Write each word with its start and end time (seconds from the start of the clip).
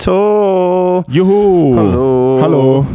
So. 0.00 1.04
Juhu! 1.08 1.76
Hallo. 1.76 2.38
Hallo! 2.40 2.86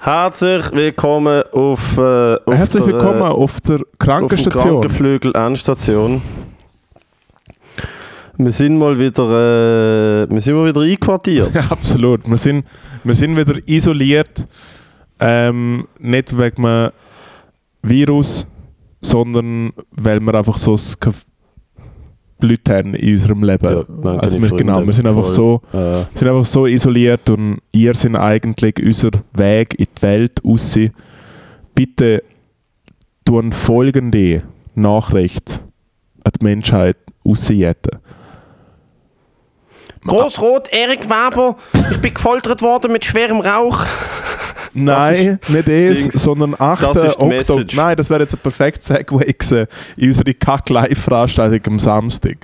Herzlich 0.00 0.70
willkommen 0.72 1.42
auf, 1.50 1.96
äh, 1.96 2.34
auf 2.44 2.54
Herzlich 2.54 2.84
der, 2.84 2.92
willkommen 2.92 3.20
äh, 3.22 3.24
auf 3.24 3.58
der 3.62 3.76
auf 3.76 3.80
dem 3.80 3.98
Krankenstation. 3.98 4.62
Krankenflügel 4.80 5.32
Endstation. 5.34 6.20
Wir 8.36 8.52
sind 8.52 8.76
mal 8.76 8.98
wieder, 8.98 9.24
äh, 10.24 10.30
wir 10.30 10.40
sind 10.42 10.54
mal 10.56 10.66
wieder 10.68 10.82
einquartiert. 10.82 11.50
Ja, 11.54 11.70
absolut. 11.70 12.28
Wir 12.28 12.36
sind, 12.36 12.66
wir 13.02 13.14
sind 13.14 13.34
wieder 13.38 13.54
isoliert. 13.66 14.46
Ähm, 15.20 15.86
nicht 16.00 16.36
wegen 16.36 16.66
einem 16.66 16.90
Virus, 17.82 18.46
sondern 19.00 19.72
weil 19.92 20.20
wir 20.20 20.34
einfach 20.34 20.58
so 20.58 20.74
s- 20.74 21.00
keine 21.00 21.14
Leute 22.44 22.74
haben 22.76 22.94
in 22.94 23.12
unserem 23.12 23.42
Leben. 23.42 23.84
Ja, 24.02 24.10
also 24.18 24.40
wir, 24.40 24.50
genau, 24.50 24.84
wir 24.84 24.92
sind 24.92 25.06
einfach 25.06 25.24
Voll. 25.26 25.32
so, 25.32 25.62
Äh, 25.72 26.04
sind 26.18 26.28
einfach 26.28 26.44
so 26.44 26.66
isoliert 26.66 27.28
und 27.30 27.58
ihr 27.72 27.94
seid 27.94 28.14
eigentlich 28.14 28.74
unser 28.84 29.10
Weg 29.32 29.78
in 29.78 29.86
die 29.96 30.02
Welt 30.02 30.40
raus. 30.44 30.78
Bitte 31.74 32.22
tun 33.24 33.52
folgende 33.52 34.42
Nachricht 34.74 35.60
an 36.24 36.32
die 36.38 36.44
Menschheit 36.44 36.96
rausjeten. 37.26 37.98
Großrot, 40.06 40.68
Erik 40.70 41.08
Weber, 41.08 41.56
ich 41.90 41.98
bin 41.98 42.12
gefoltert 42.12 42.60
worden 42.60 42.92
mit 42.92 43.04
schwerem 43.04 43.40
Rauch. 43.40 43.84
Nein, 44.74 45.38
nicht 45.48 45.68
es, 45.68 46.08
Dings. 46.08 46.22
sondern 46.22 46.54
8. 46.58 46.82
Das 46.82 47.04
ist 47.04 47.18
die 47.18 47.22
Oktober. 47.22 47.64
Nein, 47.74 47.96
das 47.96 48.10
wäre 48.10 48.20
jetzt 48.20 48.34
ein 48.34 48.40
perfektes 48.40 48.86
Segway 48.86 49.32
gewesen 49.32 49.66
in 49.96 50.08
unsere 50.08 50.34
Kack-Live-Veranstaltung 50.34 51.60
am 51.66 51.78
Samstag. 51.78 52.38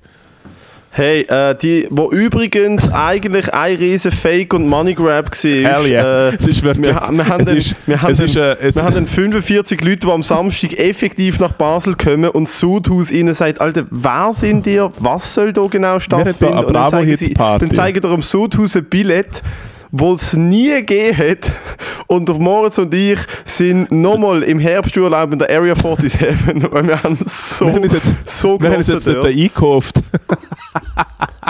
Hey, 0.93 1.21
äh, 1.21 1.55
die, 1.55 1.87
wo 1.91 2.11
übrigens 2.11 2.93
eigentlich 2.93 3.55
ein 3.55 3.77
riesen 3.77 4.11
Fake 4.11 4.53
und 4.53 4.67
Money 4.67 4.95
Grab 4.95 5.31
war. 5.31 5.41
Hell 5.45 5.89
yeah. 5.89 6.31
Äh, 6.31 6.37
es 6.37 6.49
ist 6.49 6.65
wirklich... 6.65 6.93
wir, 6.93 7.09
wir 7.13 7.29
haben 7.29 7.45
den, 7.45 7.57
ist, 7.59 7.77
wir 7.87 8.03
haben 8.03 8.11
es 8.11 8.19
den, 8.19 8.27
ist, 8.27 8.37
äh, 8.37 8.57
es, 8.61 8.75
wir 8.75 8.83
haben 8.83 8.95
den 8.95 9.07
45 9.07 9.81
Leute, 9.85 9.99
die 9.99 10.11
am 10.11 10.25
Samstag 10.25 10.73
effektiv 10.81 11.39
nach 11.39 11.53
Basel 11.53 11.95
kommen 11.95 12.29
und 12.31 12.49
das 12.49 12.59
Sudhaus 12.59 13.13
ihnen 13.13 13.35
sagt, 13.35 13.61
Alter, 13.61 13.87
wer 13.91 14.33
sind 14.33 14.67
ihr? 14.67 14.91
Was 14.99 15.33
soll 15.33 15.53
da 15.53 15.65
genau 15.69 15.95
da 15.95 16.01
stattfinden? 16.01 16.55
eine 16.55 16.67
Und 16.67 16.75
dann 16.75 16.91
zeigen, 16.91 17.17
sie, 17.17 17.35
dann 17.35 17.71
zeigen 17.71 18.03
ihr 18.03 18.11
am 18.11 18.23
Sudhaus 18.23 18.75
ein 18.75 18.85
Billett, 18.87 19.45
wo 19.93 20.13
es 20.13 20.37
nie 20.37 20.69
gegeben 20.69 21.17
hat. 21.17 21.53
Und 22.07 22.29
der 22.29 22.37
Moritz 22.37 22.79
und 22.79 22.93
ich 22.95 23.19
sind 23.45 23.91
nochmal 23.91 24.43
im 24.43 24.59
Herbsturlaub 24.59 25.33
in 25.33 25.39
der 25.39 25.51
Area 25.51 25.75
47, 25.75 26.21
weil 26.71 26.87
wir 26.87 27.03
haben 27.03 27.19
so, 27.27 27.67
wir 27.67 27.75
haben 27.75 27.83
uns 27.83 27.93
jetzt, 27.93 28.13
so 28.27 28.61
wir 28.61 28.71
haben 28.71 28.81
genossen 28.81 28.95
jetzt 28.95 29.07
nicht 29.07 29.25
eingekauft. 29.25 30.03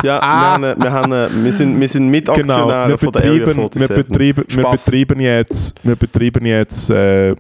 Ja, 0.03 0.19
wir, 0.19 0.23
haben, 0.23 0.83
wir, 0.83 0.93
haben, 0.93 1.45
wir, 1.45 1.53
sind, 1.53 1.79
wir 1.79 1.89
sind 1.89 2.05
Genau, 2.05 2.17
Mitaktionäre 2.17 2.89
wir 2.89 2.99
von 2.99 3.13
der 3.13 3.23
Area 3.23 3.45
betreiben, 3.45 3.71
wir 3.75 3.87
47. 3.89 4.07
betreiben, 4.09 4.45
wir 4.49 4.71
betreiben 4.71 5.21
jetzt, 5.21 5.75
wir 5.83 5.97
betreiben 5.97 6.47
jetzt 6.47 6.91
äh, 6.91 7.37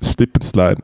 Slippenslide. 0.00 0.82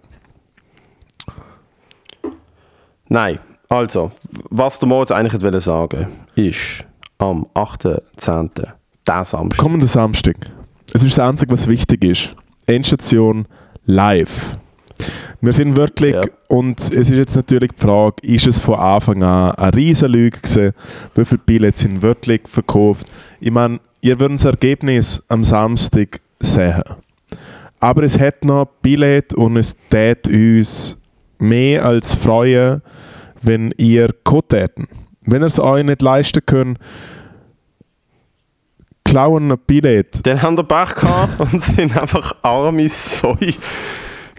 Nein, 3.09 3.39
also, 3.69 4.13
was 4.51 4.79
der 4.79 4.89
Moritz 4.89 5.13
eigentlich 5.13 5.41
wollte 5.43 5.61
sagen, 5.61 6.09
ist 6.35 6.85
am 7.19 7.47
8.10., 7.55 8.67
der 9.07 9.25
Samstag. 9.25 9.63
Kommenden 9.63 9.89
Samstag. 9.89 10.37
Es 10.93 11.03
ist 11.03 11.19
das 11.19 11.29
Einzige, 11.29 11.53
was 11.53 11.67
wichtig 11.69 12.05
ist. 12.05 12.35
Endstation 12.67 13.47
live. 13.87 14.57
Wir 15.41 15.53
sind 15.53 15.77
wirklich, 15.77 16.15
Ja. 16.15 16.23
und 16.49 16.81
es 16.81 16.93
ist 16.93 17.11
jetzt 17.11 17.37
natürlich 17.37 17.73
die 17.73 17.81
Frage, 17.83 18.17
ist 18.23 18.47
es 18.47 18.59
von 18.61 18.77
Anfang 18.77 19.23
an 19.23 19.51
eine 19.53 19.77
riesen 19.77 20.11
Lüge 20.11 20.41
gewesen? 20.41 20.73
Wie 21.15 21.25
viele 21.25 21.41
Billets 21.45 21.81
sind 21.81 22.01
wirklich 22.01 22.43
verkauft? 22.47 23.07
Ich 23.41 23.51
meine, 23.51 23.81
ihr 24.01 24.19
werdet 24.19 24.37
das 24.39 24.47
Ergebnis 24.47 25.23
am 25.29 25.45
Samstag 25.45 26.21
sehen. 26.41 26.83
Aber 27.81 28.03
es 28.05 28.19
hat 28.19 28.45
noch 28.45 28.67
Billett 28.81 29.35
und 29.35 29.59
es 29.59 29.77
tät 29.91 30.27
uns 30.29 30.97
mehr 31.39 31.85
als 31.85 32.15
freuen, 32.15 32.81
wenn 33.43 33.75
ihr 33.77 34.09
täten. 34.49 34.89
Wenn 35.27 35.43
ihr 35.43 35.47
es 35.47 35.59
euch 35.61 35.85
nicht 35.85 36.01
leisten 36.01 36.41
könnt, 36.47 36.79
klauen 39.15 39.53
ein 39.53 39.59
Billett. 39.65 40.27
Dann 40.27 40.43
haben 40.43 40.57
wir 40.57 40.65
Pech 40.65 40.97
gehabt 40.97 41.39
und 41.53 41.63
sind 41.63 41.97
einfach 41.97 42.35
arme 42.43 42.89
Säue. 42.89 43.55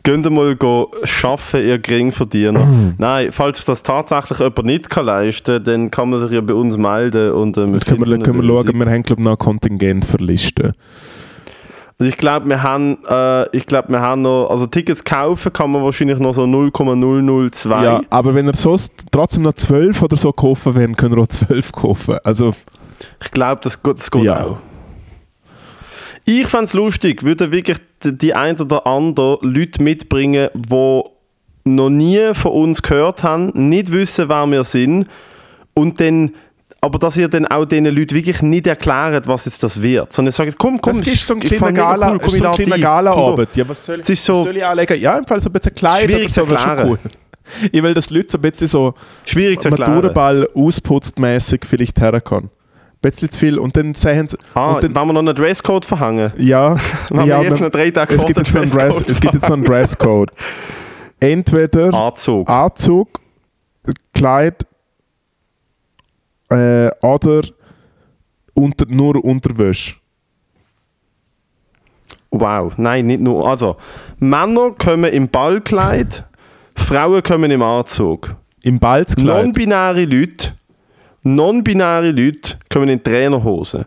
Geht 0.03 0.29
mal 0.29 0.55
go 0.57 0.91
arbeiten, 1.23 1.67
ihr 1.67 1.79
Geringverdiener. 1.79 2.67
Nein, 2.97 3.29
falls 3.31 3.59
sich 3.59 3.65
das 3.65 3.83
tatsächlich 3.83 4.39
jemand 4.39 4.65
nicht 4.65 4.89
kann 4.89 5.05
leisten 5.05 5.55
kann, 5.55 5.63
dann 5.63 5.91
kann 5.91 6.09
man 6.09 6.19
sich 6.19 6.31
ja 6.31 6.41
bei 6.41 6.53
uns 6.53 6.75
melden 6.75 7.31
und 7.31 7.57
äh, 7.57 7.61
wir 7.61 7.79
Dann 7.79 7.79
können 7.79 8.05
wir, 8.05 8.19
können 8.19 8.41
wir 8.41 8.63
schauen, 8.63 8.77
wir 8.77 8.85
haben 8.85 9.03
glaube 9.03 9.21
ich 9.21 9.25
noch 9.25 9.31
ein 9.31 9.37
Kontingent 9.37 10.03
verlisten. 10.03 10.73
Also 11.97 12.09
ich 12.09 12.17
glaube, 12.17 12.49
wir 12.49 12.61
haben, 12.61 12.97
äh, 13.09 13.55
ich 13.55 13.65
glaube, 13.65 13.89
wir 13.89 14.01
haben 14.01 14.23
noch, 14.23 14.49
also 14.49 14.67
Tickets 14.67 15.05
kaufen 15.05 15.53
kann 15.53 15.71
man 15.71 15.83
wahrscheinlich 15.83 16.19
noch 16.19 16.33
so 16.33 16.45
0,002. 16.45 17.83
Ja, 17.83 18.01
aber 18.09 18.35
wenn 18.35 18.47
ihr 18.47 18.55
sonst 18.55 18.91
trotzdem 19.09 19.43
noch 19.43 19.53
12 19.53 20.01
oder 20.01 20.17
so 20.17 20.33
kaufen 20.33 20.75
wollt, 20.75 20.97
könnt 20.97 21.15
ihr 21.15 21.21
auch 21.21 21.27
12 21.27 21.71
kaufen. 21.71 22.17
Also, 22.25 22.53
Ich 23.23 23.31
glaube, 23.31 23.61
das, 23.63 23.81
geht- 23.81 23.97
das 23.99 24.09
geht 24.11 24.23
Ja. 24.23 24.43
auch. 24.43 24.57
Ich 26.25 26.47
fände 26.47 26.65
es 26.65 26.73
lustig, 26.73 27.23
würde 27.23 27.51
wirklich 27.51 27.77
die, 28.03 28.33
ein 28.33 28.59
oder 28.59 28.87
andere 28.87 29.37
Leute 29.41 29.81
mitbringen, 29.83 30.49
die 30.53 31.01
noch 31.65 31.89
nie 31.89 32.33
von 32.33 32.51
uns 32.51 32.81
gehört 32.81 33.21
haben, 33.23 33.51
nicht 33.53 33.91
wissen, 33.91 34.29
wer 34.29 34.45
wir 34.47 34.63
sind 34.63 35.07
und 35.73 35.99
dann 35.99 36.33
aber 36.81 36.99
dass 36.99 37.17
ihr 37.17 37.27
dann 37.27 37.47
auch 37.47 37.65
diesen 37.65 37.85
Leuten 37.85 38.13
wirklich 38.13 38.43
nicht 38.43 38.67
erklärt, 38.67 39.25
was 39.27 39.45
jetzt 39.45 39.63
das 39.63 39.81
wird. 39.81 40.13
Sondern 40.13 40.31
sagt, 40.31 40.55
komm, 40.59 40.79
komm, 40.79 40.99
das 40.99 41.07
ist 41.07 41.25
so 41.25 41.33
ein 41.33 41.41
ich 41.41 41.49
kleiner 41.53 41.71
Gala, 41.73 42.11
cool, 42.11 42.29
so 42.29 42.35
ich 42.37 42.45
ein 42.45 42.51
kleiner. 42.53 42.77
Galaabend. 42.77 43.55
Ja, 43.55 43.67
was 43.67 43.83
soll, 43.87 43.99
ist 44.01 44.23
so- 44.23 44.33
was 44.35 44.43
soll 44.43 44.57
ich 44.57 44.63
anlegen? 44.65 44.99
Ja, 45.01 45.17
im 45.17 45.25
Fall 45.25 45.39
so 45.39 45.49
ein 45.49 45.53
bisschen 45.53 45.73
oder 45.81 45.97
Schwierig 45.97 46.31
so, 46.31 46.45
zu 46.45 46.53
erklären. 46.53 46.89
cool. 46.89 46.99
Ich 47.71 47.81
will, 47.81 47.93
dass 47.95 48.11
Leute 48.11 48.27
so 48.29 48.37
ein 48.37 48.41
bisschen 48.41 48.67
so 48.67 48.93
Schwierig 49.25 49.61
zu. 49.63 49.69
Maturenball 49.69 50.47
ausputzt 50.53 51.17
mäßig 51.17 51.61
vielleicht 51.67 51.99
herkommen. 51.99 52.51
Bisschen 53.05 53.31
zu 53.31 53.39
viel 53.39 53.59
und 53.59 53.77
dann 53.77 53.93
sehen 53.93 54.27
sie... 54.27 54.37
Ah, 54.55 54.73
und 54.73 54.83
dann, 54.83 54.95
wenn 54.95 55.07
wir 55.07 55.13
noch 55.13 55.19
einen 55.19 55.35
Dresscode 55.35 55.85
verhangen. 55.85 56.33
ja, 56.37 56.75
Wenn 57.09 57.27
ja 57.27 57.39
wir 57.39 57.49
jetzt 57.49 57.59
wir- 57.59 57.65
noch 57.65 57.71
drei 57.71 57.91
Tage 57.91 58.15
es 58.15 58.25
gibt, 58.25 58.39
jetzt 58.39 58.55
einen 58.55 58.65
Dress, 58.65 58.73
Dresscode 58.73 59.09
es 59.09 59.19
gibt 59.19 59.33
jetzt 59.35 59.43
noch 59.43 59.51
einen 59.51 59.63
Dresscode. 59.63 60.31
Entweder... 61.19 61.93
Anzug. 61.93 62.49
Anzug, 62.49 63.19
Kleid 64.13 64.65
äh, 66.49 66.89
oder 67.01 67.41
unter, 68.55 68.85
nur 68.87 69.23
Unterwäsche. 69.23 69.95
Wow, 72.31 72.73
nein, 72.77 73.05
nicht 73.05 73.21
nur. 73.21 73.47
Also, 73.47 73.77
Männer 74.19 74.71
kommen 74.71 75.11
im 75.11 75.29
Ballkleid, 75.29 76.23
Frauen 76.75 77.21
kommen 77.21 77.51
im 77.51 77.61
Anzug. 77.61 78.35
Im 78.63 78.79
Balzkleid. 78.79 79.43
Non-binäre 79.45 80.05
Leute, 80.05 80.53
non-binäre 81.25 82.11
Leute 82.11 82.57
kommen 82.69 82.87
in 82.87 83.03
Trainerhosen. 83.03 83.85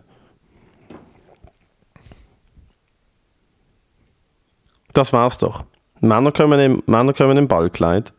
Das 4.93 5.13
war's 5.13 5.37
doch. 5.37 5.63
Männer 6.01 6.31
kommen 6.31 6.59
im, 6.59 6.83
Männer 6.85 7.13
kommen 7.13 7.37
im 7.37 7.47
Ballkleid, 7.47 8.13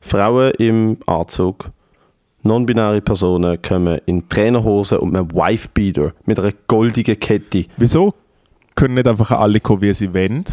Frauen 0.00 0.52
im 0.58 0.98
Anzug. 1.06 1.70
Non-binäre 2.42 3.00
Personen 3.00 3.60
kommen 3.62 3.98
in 4.06 4.28
Trainerhosen 4.28 4.98
und 4.98 5.16
einem 5.16 5.32
Wifebeater 5.32 6.12
mit 6.26 6.38
einer 6.38 6.52
goldigen 6.66 7.18
Kette. 7.18 7.64
Wieso 7.78 8.14
können 8.74 8.94
nicht 8.94 9.08
einfach 9.08 9.30
alle 9.30 9.58
kommen, 9.58 9.80
wie 9.80 9.94
sie 9.94 10.12
wollen? 10.12 10.44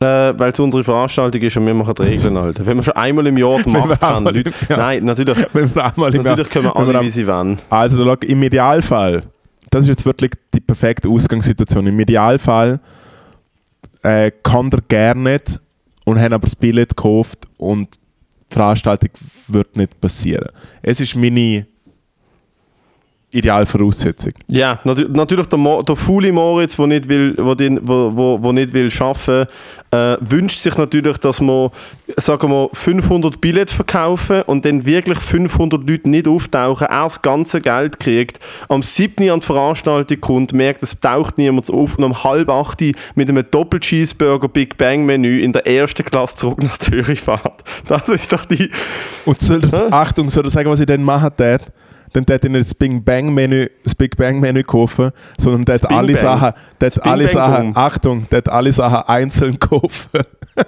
Äh, 0.00 0.38
weil 0.38 0.50
es 0.52 0.60
unsere 0.60 0.82
Veranstaltung 0.82 1.40
ist 1.40 1.56
und 1.56 1.66
wir 1.66 1.74
machen 1.74 1.94
die 1.94 2.02
Regeln 2.02 2.38
halt. 2.38 2.64
Wenn 2.66 2.76
man 2.76 2.82
schon 2.84 2.94
einmal 2.96 3.26
im 3.26 3.38
Jahr 3.38 3.58
die 3.64 3.72
wir 3.72 3.86
Macht 3.86 4.02
haben, 4.02 4.24
Leute, 4.24 4.52
Jahr- 4.68 4.78
nein, 4.78 5.04
natürlich, 5.04 5.38
Wenn 5.52 5.74
wir 5.74 5.84
einmal 5.84 6.14
im 6.14 6.22
natürlich 6.22 6.50
können 6.50 6.64
wir 6.66 6.76
alle, 6.76 7.00
wie 7.00 7.10
sie 7.10 7.26
wollen. 7.26 7.58
Also 7.70 8.04
schau, 8.04 8.14
im 8.26 8.42
Idealfall, 8.42 9.22
das 9.70 9.82
ist 9.82 9.88
jetzt 9.88 10.04
wirklich 10.06 10.32
die 10.52 10.60
perfekte 10.60 11.08
Ausgangssituation. 11.08 11.86
Im 11.86 11.98
Idealfall 12.00 12.80
äh, 14.02 14.30
kann 14.42 14.70
der 14.70 14.80
gerne 14.88 15.32
nicht 15.32 15.60
und 16.04 16.18
haben 16.20 16.32
aber 16.34 16.44
das 16.46 16.56
Billett 16.56 16.90
gekauft 16.96 17.46
und 17.56 17.88
die 18.50 18.54
Veranstaltung 18.54 19.10
wird 19.48 19.76
nicht 19.76 20.00
passieren. 20.00 20.48
Es 20.82 21.00
ist 21.00 21.14
meine 21.16 21.66
Idealvoraussetzung. 23.34 24.32
Ja, 24.48 24.78
natu 24.84 25.04
natürlich 25.12 25.46
der, 25.46 25.58
Mo 25.58 25.82
der 25.82 25.96
faule 25.96 26.32
Moritz, 26.32 26.76
der 26.76 26.86
nicht 26.86 27.08
will, 27.08 27.34
wo 27.38 27.54
den, 27.54 27.80
wo, 27.82 28.10
wo, 28.14 28.42
wo 28.42 28.52
nicht 28.52 28.72
will 28.72 28.90
arbeiten, 29.00 29.48
äh, 29.90 30.16
wünscht 30.20 30.60
sich 30.60 30.76
natürlich, 30.76 31.18
dass 31.18 31.40
wir, 31.40 31.70
sagen 32.16 32.50
wir, 32.50 32.68
500 32.72 33.40
Billets 33.40 33.72
verkaufen 33.72 34.42
und 34.42 34.64
dann 34.64 34.86
wirklich 34.86 35.18
500 35.18 35.88
Leute 35.88 36.08
nicht 36.08 36.28
auftauchen, 36.28 36.86
er 36.86 37.02
das 37.04 37.22
ganze 37.22 37.60
Geld 37.60 37.98
kriegt, 38.00 38.40
am 38.68 38.82
7. 38.82 39.30
an 39.30 39.40
die 39.40 39.46
Veranstaltung 39.46 40.20
kommt, 40.20 40.52
merkt, 40.52 40.82
es 40.82 40.98
taucht 40.98 41.38
niemand 41.38 41.70
auf 41.70 41.98
und 41.98 42.04
um 42.04 42.24
halb 42.24 42.48
8 42.48 42.82
mit 43.14 43.28
einem 43.28 43.44
Doppel-Cheeseburger 43.50 44.48
Big 44.48 44.76
Bang 44.76 45.04
Menü 45.04 45.40
in 45.40 45.52
der 45.52 45.66
ersten 45.66 46.04
Klasse 46.04 46.36
zurück 46.36 46.62
nach 46.62 46.78
Zürich 46.78 47.20
fährt. 47.20 47.64
Das 47.86 48.08
ist 48.08 48.32
doch 48.32 48.44
die... 48.44 48.70
Und 49.24 49.40
soll 49.40 49.60
das? 49.60 49.80
Achtung, 49.92 50.30
soll 50.30 50.46
ich 50.46 50.52
sagen, 50.52 50.70
was 50.70 50.80
ich 50.80 50.86
dann 50.86 51.02
machen 51.02 51.30
tät? 51.36 51.62
Dann 52.14 52.24
hat 52.32 52.44
er 52.44 52.50
nicht 52.50 52.64
das 52.64 52.74
Big 52.74 53.04
Bang 53.04 53.34
Menü, 53.34 53.66
das 53.82 53.94
Big 53.94 54.16
Bang 54.16 54.38
Menü 54.40 54.62
kaufen, 54.62 55.10
sondern 55.36 55.64
Bing 55.64 55.90
alle 55.90 56.12
Bang. 56.12 56.22
Sachen, 56.22 56.52
Bing 56.78 56.98
alle 57.02 57.28
Sachen, 57.28 57.64
Boom. 57.72 57.76
Achtung, 57.76 58.26
hat 58.32 58.48
alle 58.48 58.72
Sachen 58.72 59.08
einzeln 59.08 59.58
kaufen. 59.58 60.20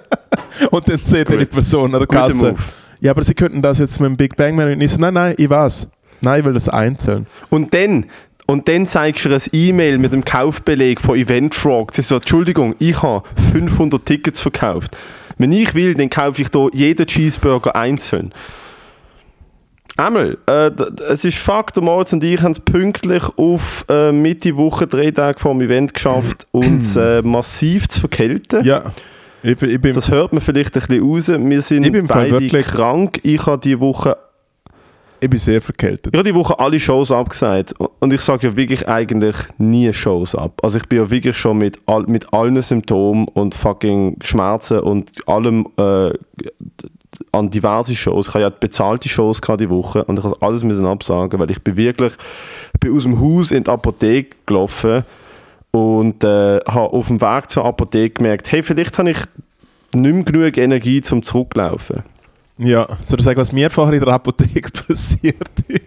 Und 0.71 0.87
dann 0.87 0.97
sieht 0.97 1.29
er 1.29 1.37
die. 1.37 1.45
Person 1.45 1.93
an 1.93 2.01
der 2.01 2.07
Kasse. 2.07 2.55
Ja, 2.99 3.11
aber 3.11 3.23
sie 3.23 3.33
könnten 3.33 3.61
das 3.61 3.79
jetzt 3.79 3.99
mit 3.99 4.09
dem 4.09 4.17
Big 4.17 4.35
Bang 4.35 4.55
Menü 4.55 4.75
nicht 4.75 4.91
so, 4.91 4.99
nein, 4.99 5.13
nein, 5.13 5.35
ich 5.37 5.49
weiß. 5.49 5.87
Nein, 6.19 6.39
ich 6.39 6.45
will 6.45 6.53
das 6.53 6.67
einzeln. 6.67 7.27
Und 7.49 7.73
dann, 7.73 8.07
und 8.45 8.67
dann 8.67 8.85
zeigst 8.85 9.23
du 9.23 9.29
ihr 9.29 9.35
ein 9.35 9.41
E-Mail 9.53 9.97
mit 9.99 10.11
dem 10.11 10.25
Kaufbeleg 10.25 10.99
von 10.99 11.15
Eventfrog. 11.15 11.93
Sie 11.93 12.01
so, 12.01 12.15
Entschuldigung, 12.15 12.75
ich 12.79 13.01
habe 13.01 13.23
500 13.53 14.05
Tickets 14.05 14.41
verkauft. 14.41 14.97
Wenn 15.37 15.51
ich 15.51 15.73
will, 15.75 15.93
dann 15.93 16.09
kaufe 16.09 16.41
ich 16.41 16.49
hier 16.51 16.69
jeden 16.73 17.05
Cheeseburger 17.05 17.75
einzeln. 17.75 18.33
Einmal, 19.97 20.37
äh, 20.45 20.71
es 21.09 21.25
ist 21.25 21.37
Fakt, 21.37 21.75
der 21.75 21.83
Moritz 21.83 22.13
und 22.13 22.23
ich 22.23 22.41
haben 22.41 22.51
es 22.51 22.59
pünktlich 22.59 23.23
auf 23.35 23.83
äh, 23.89 24.11
Mitte 24.11 24.55
Woche, 24.55 24.85
drei 24.85 25.09
Tage 25.11 25.39
vor 25.39 25.53
dem 25.53 25.61
Event 25.61 25.93
geschafft, 25.93 26.45
uns 26.51 26.95
äh, 26.95 27.21
massiv 27.23 27.89
zu 27.89 28.01
verkälten. 28.01 28.63
Ja, 28.63 28.91
ich, 29.41 29.59
ich 29.61 29.81
bin, 29.81 29.93
Das 29.93 30.11
hört 30.11 30.33
man 30.33 30.41
vielleicht 30.41 30.75
ein 30.77 30.81
bisschen 30.81 31.03
raus. 31.03 31.27
Wir 31.49 31.61
sind 31.61 32.07
beide 32.07 32.39
wirklich- 32.39 32.65
krank. 32.67 33.19
Ich 33.23 33.45
habe 33.45 33.59
die 33.59 33.79
Woche 33.79 34.17
ich 35.19 35.29
bin 35.31 35.39
sehr 35.39 35.61
verkältet. 35.61 36.13
ich 36.13 36.19
habe 36.19 36.29
die 36.29 36.35
Woche 36.35 36.59
alle 36.59 36.79
Shows 36.79 37.11
abgesagt. 37.11 37.73
Und 37.99 38.13
ich 38.13 38.21
sage 38.21 38.49
ja 38.49 38.55
wirklich 38.55 38.87
eigentlich 38.87 39.35
nie 39.57 39.91
Shows 39.91 40.35
ab. 40.35 40.59
Also 40.61 40.77
ich 40.77 40.87
bin 40.87 40.99
ja 40.99 41.09
wirklich 41.09 41.35
schon 41.35 41.57
mit, 41.57 41.79
all, 41.87 42.03
mit 42.03 42.31
allen 42.33 42.61
Symptomen 42.61 43.27
und 43.29 43.55
fucking 43.55 44.17
Schmerzen 44.21 44.79
und 44.79 45.09
allem 45.27 45.65
äh, 45.79 46.11
an 47.31 47.49
diverse 47.49 47.95
Shows. 47.95 48.27
Ich 48.27 48.33
habe 48.33 48.43
ja 48.43 48.49
bezahlte 48.49 49.09
Shows 49.09 49.41
die 49.41 49.69
Woche 49.69 50.03
und 50.05 50.19
ich 50.19 50.25
habe 50.25 50.37
alles 50.41 50.63
müssen 50.63 50.85
absagen, 50.85 51.39
weil 51.39 51.51
ich 51.51 51.61
bin 51.61 51.77
wirklich 51.77 52.13
ich 52.73 52.79
bin 52.79 52.95
aus 52.95 53.03
dem 53.03 53.19
Haus 53.19 53.51
in 53.51 53.63
die 53.63 53.71
Apotheke 53.71 54.35
gelaufen 54.45 55.03
und 55.71 56.23
äh, 56.23 56.59
habe 56.65 56.93
auf 56.93 57.07
dem 57.07 57.21
Weg 57.21 57.49
zur 57.49 57.65
Apotheke 57.65 58.15
gemerkt, 58.15 58.51
hey, 58.51 58.63
vielleicht 58.63 58.97
habe 58.97 59.11
ich 59.11 59.17
nicht 59.93 60.13
mehr 60.13 60.23
genug 60.23 60.57
Energie 60.57 61.01
zum 61.01 61.23
Zurücklaufen. 61.23 62.03
Ja, 62.57 62.87
soll 63.03 63.19
ich 63.19 63.25
sagen, 63.25 63.39
was 63.39 63.51
mir 63.51 63.69
vorher 63.69 63.93
in 63.93 64.03
der 64.03 64.13
Apotheke 64.13 64.71
passiert 64.87 65.35
ist? 65.67 65.81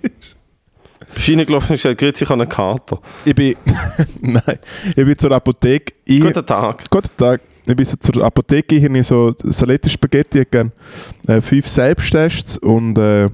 Bist 1.15 1.27
du 1.29 1.33
reingelaufen 1.33 1.71
und 1.71 1.77
gesagt, 1.77 1.99
grüezi, 1.99 2.25
ich 2.25 2.31
habe 2.31 2.43
einen 2.43 2.51
Kater. 2.51 3.01
Ich 3.25 3.35
bin, 3.35 3.57
nein, 4.21 4.59
ich 4.87 4.95
bin 4.95 5.19
zur 5.19 5.33
Apotheke. 5.33 5.95
Ich, 6.05 6.21
Guten 6.21 6.47
Tag. 6.47 6.89
Guten 6.89 7.17
Tag. 7.17 7.41
Ich 7.71 7.77
bin 7.77 7.85
so 7.85 7.97
zur 7.97 8.25
Apotheke, 8.25 8.77
hier 8.77 8.89
habe 8.89 9.03
so 9.05 9.33
Saletti 9.45 9.89
Spaghetti 9.89 10.39
gegeben, 10.39 10.73
äh, 11.29 11.41
fünf 11.41 11.69
Selbsttests 11.69 12.59
und 12.59 12.99
äh, 12.99 13.29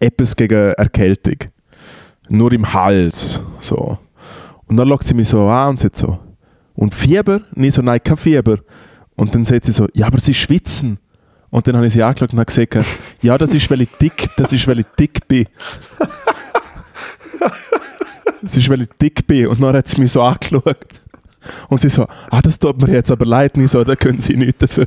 etwas 0.00 0.34
gegen 0.34 0.72
Erkältung. 0.72 1.50
Nur 2.30 2.50
im 2.52 2.72
Hals. 2.72 3.42
So. 3.58 3.98
Und 4.64 4.78
dann 4.78 4.88
schaut 4.88 5.04
sie 5.04 5.12
mich 5.12 5.28
so 5.28 5.46
an 5.48 5.70
und 5.70 5.80
sagt 5.80 5.98
so, 5.98 6.18
und 6.74 6.94
Fieber? 6.94 7.42
Und 7.54 7.62
ich 7.62 7.74
so, 7.74 7.82
nein, 7.82 8.00
kein 8.02 8.16
Fieber. 8.16 8.58
Und 9.16 9.34
dann 9.34 9.44
sagt 9.44 9.66
sie 9.66 9.72
so, 9.72 9.86
ja, 9.92 10.06
aber 10.06 10.18
sie 10.18 10.32
schwitzen. 10.32 10.98
Und 11.50 11.66
dann 11.66 11.76
habe 11.76 11.86
ich 11.86 11.92
sie 11.92 12.02
angeschaut 12.02 12.32
und 12.32 12.38
habe 12.38 12.46
gesagt, 12.46 12.86
ja, 13.20 13.36
das 13.36 13.52
ist, 13.52 13.70
weil 13.70 13.82
ich 13.82 13.90
dick, 14.00 14.30
das 14.38 14.54
ist, 14.54 14.66
weil 14.66 14.80
ich 14.80 14.86
dick 14.98 15.28
bin. 15.28 15.46
Das 18.42 18.56
ist, 18.56 18.68
weil 18.68 18.82
ich 18.82 18.88
dick 19.02 19.26
bin. 19.26 19.48
Und 19.48 19.60
dann 19.60 19.74
hat 19.74 19.88
sie 19.88 20.00
mich 20.00 20.12
so 20.12 20.22
angeschaut. 20.22 20.78
Und 21.68 21.80
sie 21.80 21.88
so, 21.88 22.06
ah, 22.30 22.42
das 22.42 22.58
tut 22.58 22.80
mir 22.80 22.92
jetzt 22.92 23.10
aber 23.10 23.24
leid, 23.26 23.56
nicht 23.56 23.70
so, 23.70 23.84
da 23.84 23.96
können 23.96 24.20
sie 24.20 24.36
nichts 24.36 24.58
dafür. 24.58 24.86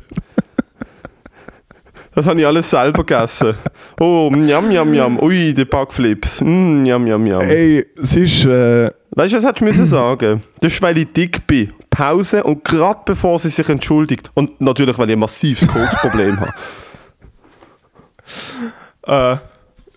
Das 2.12 2.26
habe 2.26 2.40
ich 2.40 2.46
alles 2.46 2.68
selber 2.68 3.04
gegessen. 3.04 3.54
Oh, 4.00 4.30
njam, 4.34 4.68
njam, 4.68 4.90
njam. 4.90 5.18
Ui, 5.22 5.54
die 5.54 5.64
Backflips. 5.64 6.40
Mm, 6.40 6.82
njam, 6.82 7.04
njam, 7.04 7.22
njam. 7.22 7.40
Ey, 7.42 7.86
es 7.96 8.16
ist, 8.16 8.44
äh, 8.46 8.90
Weißt 9.12 9.32
du, 9.32 9.36
was 9.38 9.44
hättest 9.44 9.60
du 9.60 9.64
müssen 9.64 9.86
sagen? 9.86 10.40
Das 10.60 10.72
ist, 10.72 10.82
weil 10.82 10.98
ich 10.98 11.12
dick 11.12 11.46
bin. 11.46 11.72
Pause 11.90 12.44
und 12.44 12.64
gerade 12.64 13.00
bevor 13.04 13.38
sie 13.38 13.48
sich 13.48 13.68
entschuldigt. 13.68 14.30
Und 14.34 14.60
natürlich, 14.60 14.96
weil 14.98 15.10
ich 15.10 15.16
ein 15.16 15.18
massives 15.18 15.66
Koksproblem 15.66 16.38
habe. 16.40 16.52
äh, 19.36 19.36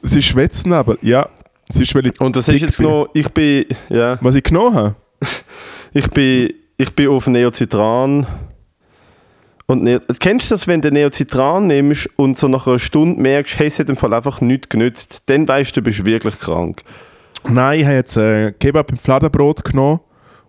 sie 0.02 0.22
schwätzen 0.22 0.74
aber, 0.74 0.98
ja, 1.02 1.28
es 1.70 1.80
ist, 1.80 1.94
weil 1.96 2.08
ich 2.08 2.20
Und 2.20 2.36
das 2.36 2.48
ist 2.48 2.62
jetzt 2.62 2.78
bin. 2.78 2.88
genau, 2.88 3.08
ich 3.14 3.30
bin, 3.30 3.66
ja, 3.90 4.18
Was 4.22 4.36
ich 4.36 4.44
genommen 4.44 4.76
habe? 4.76 4.96
Ich 5.94 6.10
bin, 6.10 6.54
ich 6.78 6.96
bin 6.96 7.10
auf 7.10 7.28
Neocitran. 7.28 8.28
Und 9.66 9.84
ne 9.84 10.02
kennst 10.20 10.52
du 10.52 10.56
das, 10.56 10.68
wenn 10.68 10.82
du 10.82 10.92
Neocitran 10.92 11.68
nimmst 11.68 12.10
und 12.18 12.38
so 12.38 12.48
nach 12.48 12.68
einer 12.68 12.80
Stunde 12.80 13.22
merkst, 13.22 13.58
hey, 13.60 13.68
es 13.68 13.80
hat 13.80 13.90
im 13.90 13.98
Fall 13.98 14.14
einfach 14.14 14.42
nichts 14.42 14.70
genützt, 14.70 15.24
dann 15.28 15.48
weißt 15.48 15.76
du, 15.76 15.82
du 15.82 15.86
bist 15.86 16.06
wirklich 16.06 16.40
krank. 16.40 16.84
Nein, 17.48 17.80
ich 17.80 17.86
habe 17.86 17.96
jetzt 17.96 18.18
äh, 18.18 18.52
Kebab 18.52 18.92
im 18.92 18.98
Fladenbrot 18.98 19.64
genommen 19.64 20.00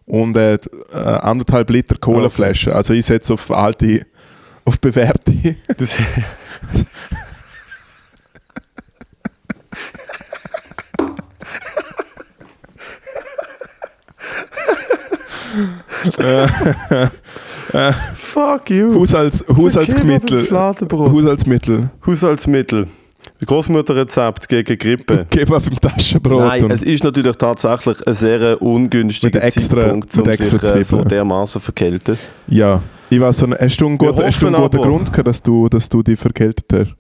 und 0.07 0.37
äh, 0.37 0.55
äh, 0.55 0.59
anderthalb 0.97 1.71
Liter 1.71 1.97
Colaflasche. 1.97 2.75
Also 2.75 2.93
ich 2.95 3.07
setze 3.07 3.35
auf 3.35 3.51
alte, 3.51 4.07
auf 4.65 4.79
bewährte. 4.81 5.33
Fuck 18.17 18.71
you. 18.71 18.95
Haushalts, 18.95 19.45
Haushaltsmittel. 19.49 20.49
Haushaltsmittel. 20.51 21.91
Haushaltsmittel. 22.07 22.87
Großmutterrezept 23.45 24.49
gegen 24.49 24.79
Grippe. 24.79 25.27
Kebab 25.31 25.67
im 25.67 25.81
Taschenbrot. 25.81 26.41
Nein, 26.47 26.71
es 26.71 26.83
ist 26.83 27.03
natürlich 27.05 27.37
tatsächlich 27.37 28.07
ein 28.07 28.15
sehr 28.15 28.61
ungünstiger 28.63 29.43
extra- 29.43 29.81
Zeitpunkt, 29.81 30.17
um 30.19 30.29
extra 30.29 30.59
sich 30.59 30.77
äh, 30.77 30.85
so 30.85 31.05
dermaßen 31.05 31.61
verkälten. 31.61 32.17
ja, 32.47 32.81
ich 33.11 33.21
weiß, 33.21 33.39
so, 33.39 33.47
hast 33.51 33.77
du 33.81 33.87
einen 33.87 33.99
guten, 33.99 34.23
hast 34.25 34.41
du 34.43 34.47
einen 34.47 34.57
guten 34.57 34.79
Grund 34.81 35.13
gehabt, 35.13 35.29
dass 35.29 35.43
du, 35.43 35.69
dass 35.69 35.89
du 35.89 36.03
dich 36.03 36.19
verkältet 36.19 36.65
hast? 36.73 36.95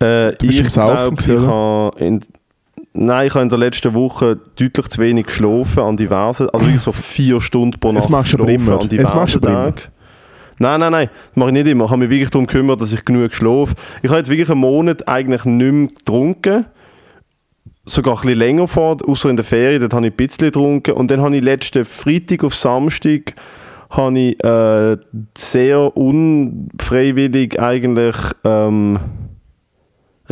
Äh, 0.00 0.32
Du 0.36 0.46
bist 0.46 0.58
ich 0.58 0.60
im 0.60 0.70
Saufen 0.70 1.16
gewesen, 1.16 2.22
Nein, 2.94 3.26
ich 3.26 3.34
habe 3.34 3.42
in 3.42 3.48
der 3.48 3.58
letzten 3.58 3.94
Woche 3.94 4.38
deutlich 4.56 4.88
zu 4.88 5.00
wenig 5.00 5.26
geschlafen 5.26 5.82
an 5.82 5.96
diversen, 5.96 6.50
also 6.50 6.66
wirklich 6.66 6.82
so 6.82 6.92
vier 6.92 7.40
Stunden 7.40 7.78
pro 7.80 7.92
Nacht 7.92 8.10
machst 8.10 8.34
du 8.34 8.38
aber 8.42 8.52
geschlafen 8.52 8.80
an 8.80 8.88
diversen. 8.88 9.40
Tagen. 9.40 9.80
Nein, 10.58 10.80
nein, 10.80 10.92
nein, 10.92 11.08
das 11.08 11.36
mache 11.36 11.48
ich 11.48 11.54
nicht 11.54 11.66
immer. 11.68 11.86
Ich 11.86 11.90
habe 11.90 12.00
mich 12.00 12.10
wirklich 12.10 12.30
darum 12.30 12.46
gekümmert, 12.46 12.80
dass 12.80 12.92
ich 12.92 13.04
genug 13.04 13.30
geschlafen 13.30 13.74
Ich 14.02 14.10
habe 14.10 14.18
jetzt 14.18 14.30
wirklich 14.30 14.50
einen 14.50 14.60
Monat 14.60 15.08
eigentlich 15.08 15.44
nicht 15.44 15.72
mehr 15.72 15.88
getrunken. 15.88 16.66
Sogar 17.84 18.14
ein 18.14 18.20
bisschen 18.20 18.38
länger 18.38 18.68
vor, 18.68 18.98
außer 19.04 19.28
in 19.30 19.36
der 19.36 19.44
Ferien, 19.44 19.80
dort 19.80 19.94
habe 19.94 20.06
ich 20.06 20.12
ein 20.12 20.16
bisschen 20.16 20.48
getrunken. 20.48 20.92
Und 20.92 21.10
dann 21.10 21.20
habe 21.20 21.36
ich 21.36 21.42
letzten 21.42 21.84
Freitag 21.84 22.44
auf 22.44 22.54
Samstag 22.54 23.34
habe 23.90 24.18
ich 24.18 24.44
äh, 24.44 24.96
sehr 25.36 25.96
unfreiwillig 25.96 27.60
eigentlich 27.60 28.16
ähm, 28.44 28.98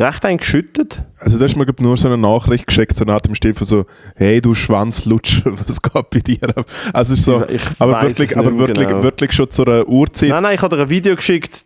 recht 0.00 0.25
eingeschüttet. 0.25 1.02
Also 1.21 1.38
du 1.38 1.45
hast 1.45 1.57
mir 1.57 1.64
glaub, 1.64 1.80
nur 1.80 1.97
so 1.97 2.09
eine 2.09 2.16
Nachricht 2.19 2.66
geschickt, 2.66 2.97
so 2.97 3.04
nach 3.04 3.21
dem 3.21 3.35
Stil 3.35 3.54
von 3.54 3.66
so, 3.66 3.85
hey 4.16 4.40
du 4.40 4.54
Schwanzlutscher, 4.54 5.52
was 5.66 5.80
geht 5.80 6.11
bei 6.11 6.19
dir 6.21 6.42
ab? 6.57 6.66
Also 6.92 7.12
es 7.12 7.21
ist 7.21 7.25
so, 7.26 7.42
Ich- 7.45 7.54
ich 7.54 7.62
aber 7.78 8.02
wirklich, 8.02 8.37
aber 8.37 8.59
wirklich, 8.59 8.88
genau. 8.88 9.02
wirklich 9.02 9.33
schon 9.33 9.50
zu 9.50 9.64
einer 9.64 9.87
Uhrzeit, 9.87 10.30
Nein, 10.30 10.42
nein, 10.42 10.54
ich 10.54 10.62
habe 10.62 10.76
dir 10.76 10.83
ein 10.83 10.90
Video 10.90 11.14
geschickt. 11.16 11.64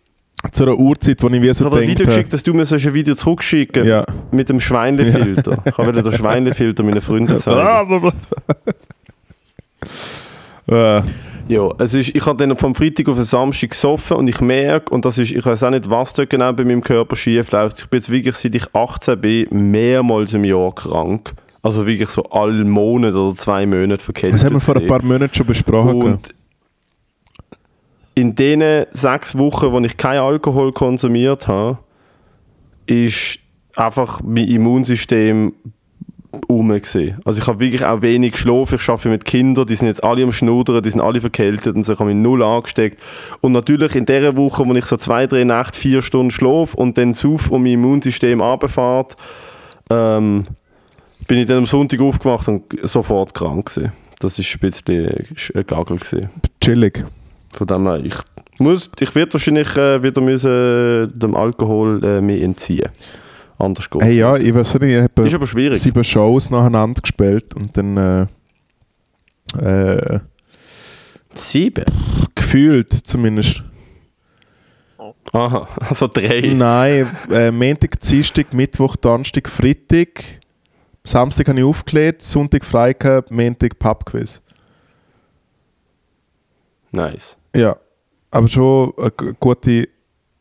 zu 0.52 0.62
einer 0.64 0.76
Uhrzeit, 0.78 1.22
wo 1.22 1.28
ich 1.28 1.40
wie 1.42 1.48
Ich 1.48 1.56
so 1.56 1.64
habe 1.66 1.76
dir 1.76 1.82
ein 1.82 1.88
Video 1.88 1.96
denke, 2.04 2.10
geschickt, 2.10 2.32
dass 2.32 2.42
du 2.42 2.52
mir 2.54 2.64
so 2.66 2.74
ein 2.74 2.94
Video 2.94 3.14
zurückschicken 3.14 3.86
ja. 3.86 4.04
mit 4.30 4.48
dem 4.48 4.60
Schweinefilter. 4.60 5.58
Ich 5.64 5.78
habe 5.78 5.88
wieder 5.92 6.02
den 6.02 6.12
Schweinefilter 6.12 6.82
meinen 6.82 7.00
Freunden 7.00 7.38
zeigen. 7.38 8.12
Ja, 11.46 11.70
es 11.78 11.92
ist, 11.92 12.14
ich 12.14 12.24
habe 12.26 12.38
dann 12.38 12.56
vom 12.56 12.74
Freitag 12.74 13.08
auf 13.08 13.16
den 13.16 13.24
Samstag 13.24 13.70
gesoffen 13.70 14.16
und 14.16 14.28
ich 14.28 14.40
merke, 14.40 14.92
und 14.94 15.04
das 15.04 15.18
ist, 15.18 15.30
ich 15.32 15.44
weiß 15.44 15.62
auch 15.64 15.70
nicht, 15.70 15.90
was 15.90 16.14
da 16.14 16.24
genau 16.24 16.52
bei 16.52 16.64
meinem 16.64 16.82
Körper 16.82 17.16
schief 17.16 17.50
läuft. 17.52 17.80
Ich 17.80 17.86
bin 17.88 17.98
jetzt 17.98 18.10
wirklich, 18.10 18.36
seit 18.36 18.54
ich 18.54 18.74
18 18.74 19.20
bin, 19.20 19.70
mehrmals 19.70 20.32
im 20.32 20.44
Jahr 20.44 20.74
krank. 20.74 21.34
Also 21.62 21.86
wirklich 21.86 22.08
so 22.08 22.24
alle 22.24 22.64
Monate 22.64 23.16
oder 23.16 23.34
zwei 23.36 23.66
Monate 23.66 24.02
verkältet. 24.02 24.34
das 24.34 24.44
haben 24.44 24.54
wir 24.54 24.60
vor 24.60 24.76
ein 24.76 24.86
paar 24.86 25.02
Monaten 25.02 25.34
schon 25.34 25.46
besprochen. 25.46 26.02
Und 26.02 26.34
in 28.14 28.34
den 28.34 28.86
sechs 28.90 29.36
Wochen, 29.36 29.72
wo 29.72 29.80
ich 29.80 29.96
keinen 29.96 30.20
Alkohol 30.20 30.72
konsumiert 30.72 31.48
habe, 31.48 31.78
ist 32.86 33.38
einfach 33.76 34.20
mein 34.22 34.46
Immunsystem 34.46 35.54
um 36.46 36.68
gewesen. 36.68 37.18
Also 37.24 37.40
ich 37.40 37.46
habe 37.46 37.60
wirklich 37.60 37.84
auch 37.84 38.02
wenig 38.02 38.32
geschlafen. 38.32 38.76
Ich 38.76 38.88
arbeite 38.88 39.08
mit 39.08 39.24
Kindern, 39.24 39.66
die 39.66 39.74
sind 39.74 39.88
jetzt 39.88 40.02
alle 40.02 40.22
am 40.22 40.32
Schnudern, 40.32 40.82
die 40.82 40.90
sind 40.90 41.00
alle 41.00 41.20
verkältet 41.20 41.74
und 41.74 41.84
so 41.84 41.92
ich 41.92 41.98
habe 41.98 42.12
mich 42.12 42.22
null 42.22 42.42
angesteckt. 42.42 43.00
Und 43.40 43.52
natürlich 43.52 43.94
in 43.94 44.06
der 44.06 44.36
Woche, 44.36 44.66
wo 44.66 44.74
ich 44.74 44.86
so 44.86 44.96
zwei, 44.96 45.26
drei 45.26 45.44
Nächte, 45.44 45.78
vier 45.78 46.02
Stunden 46.02 46.30
schlafe 46.30 46.76
und 46.76 46.98
dann 46.98 47.12
sauf 47.12 47.50
und 47.50 47.62
mein 47.62 47.72
Immunsystem 47.72 48.40
runterfährt, 48.40 49.16
ähm, 49.90 50.46
bin 51.26 51.38
ich 51.38 51.46
dann 51.46 51.58
am 51.58 51.66
Sonntag 51.66 52.00
aufgewacht 52.00 52.48
und 52.48 52.64
sofort 52.82 53.34
krank 53.34 53.66
gewesen. 53.74 53.92
Das 54.20 54.38
ist 54.38 54.54
ein 54.54 54.60
bisschen 54.60 55.08
ein 55.54 55.66
Gagel 55.66 55.98
gewesen. 55.98 56.30
Chillig. 56.60 57.04
Von 57.52 57.66
dem 57.66 57.86
her, 57.86 58.00
ich 58.04 58.14
muss, 58.58 58.90
ich 59.00 59.14
werde 59.14 59.32
wahrscheinlich 59.34 59.76
äh, 59.76 60.02
wieder 60.02 60.20
müssen 60.20 61.12
dem 61.14 61.34
Alkohol 61.34 62.02
äh, 62.04 62.20
mehr 62.20 62.42
entziehen. 62.42 62.88
Anders 63.58 63.88
geht. 63.88 64.02
Hey, 64.02 64.16
ja, 64.16 64.36
ich 64.36 64.54
weiß 64.54 64.74
nicht, 64.74 64.82
ich 64.92 65.02
habe 65.02 65.26
Ist 65.26 65.34
aber 65.34 65.46
schwierig. 65.46 65.80
sieben 65.80 66.04
Shows 66.04 66.50
nacheinander 66.50 67.00
gespielt 67.00 67.54
und 67.54 67.76
dann 67.76 67.96
äh, 67.96 68.26
äh, 69.58 70.20
Sieben? 71.34 71.84
gefühlt 72.34 72.92
zumindest. 72.92 73.62
Aha, 75.32 75.66
also 75.80 76.06
drei. 76.06 76.52
Nein, 76.54 77.10
äh, 77.30 77.50
Montag, 77.50 78.00
Dienstag, 78.00 78.52
Mittwoch, 78.54 78.94
Donnerstag, 78.96 79.48
Freitag. 79.48 80.22
Samstag 81.02 81.48
habe 81.48 81.58
ich 81.58 81.64
aufgelegt, 81.64 82.22
Sonntag 82.22 82.64
frei 82.64 82.92
gehabt, 82.94 83.30
Montag 83.30 83.78
Pubquiz. 83.78 84.40
Nice. 86.92 87.36
Ja, 87.54 87.76
aber 88.30 88.48
schon 88.48 88.92
eine 88.96 89.34
gute, 89.40 89.88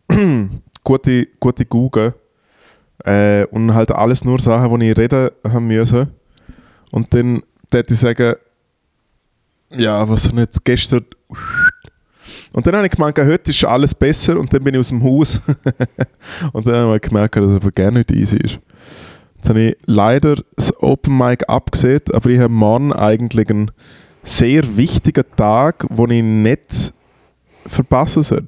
gute, 0.84 1.28
gute 1.40 1.66
Google. 1.66 2.14
Äh, 3.06 3.46
und 3.46 3.74
halt 3.74 3.92
alles 3.92 4.24
nur 4.24 4.40
Sachen, 4.40 4.70
wo 4.70 4.78
ich 4.78 4.98
reden 4.98 5.32
haben 5.44 5.68
müssen. 5.68 6.12
Und 6.92 7.14
dann 7.14 7.44
würde 7.72 7.94
ich 7.94 8.00
sagen, 8.00 8.36
ja, 9.72 10.08
was 10.08 10.32
nicht 10.32 10.64
gestern. 10.64 11.06
Und 12.54 12.68
dann 12.68 12.76
habe 12.76 12.86
ich 12.86 12.92
gemerkt, 12.92 13.18
heute 13.18 13.52
ist 13.52 13.66
alles 13.66 13.96
besser 13.96 14.40
und 14.40 14.54
dann 14.54 14.64
bin 14.64 14.76
ich 14.76 14.80
aus 14.80 14.90
dem 14.90 15.04
Haus. 15.04 15.42
und 16.54 16.68
dann 16.68 16.76
habe 16.76 16.96
ich 16.98 17.02
gemerkt, 17.02 17.36
dass 17.36 17.50
es 17.50 17.56
aber 17.56 17.72
gerne 17.72 18.00
nicht 18.00 18.12
easy 18.12 18.38
ist. 18.38 18.60
Jetzt 19.38 19.50
habe 19.50 19.62
ich 19.62 19.78
leider 19.86 20.36
das 20.56 20.74
Open 20.82 21.18
Mic 21.18 21.44
abgesehen, 21.50 22.02
aber 22.14 22.30
ich 22.30 22.40
habe 22.40 22.54
morgen 22.54 22.94
eigentlich 22.94 23.50
einen 23.50 23.72
sehr 24.22 24.78
wichtigen 24.78 25.26
Tag, 25.36 25.86
den 25.90 26.12
ich 26.12 26.24
nicht 26.24 26.94
verpassen 27.66 28.24
soll. 28.24 28.46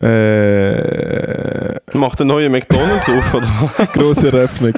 Äh, 0.00 1.74
Macht 1.94 2.18
der 2.18 2.26
neue 2.26 2.50
McDonalds 2.50 3.08
auf, 3.08 3.34
oder? 3.34 3.48
was? 3.76 3.92
grosse 3.92 4.26
Eröffnung. 4.28 4.72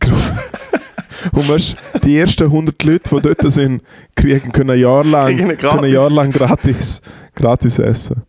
Und 1.32 1.48
weißt, 1.48 1.76
die 2.04 2.16
ersten 2.16 2.44
100 2.44 2.82
Leute, 2.84 3.10
die 3.16 3.20
dort 3.20 3.52
sind, 3.52 3.82
kriegen, 4.14 4.52
können 4.52 4.70
ein 4.70 4.78
Jahr 4.80 5.04
lang, 5.04 5.26
Kriegen 5.26 5.48
können 5.48 5.58
gratis. 5.58 5.82
ein 5.82 5.92
Jahr 5.92 6.10
lang 6.10 6.30
gratis, 6.30 7.02
gratis 7.34 7.78
essen. 7.80 8.22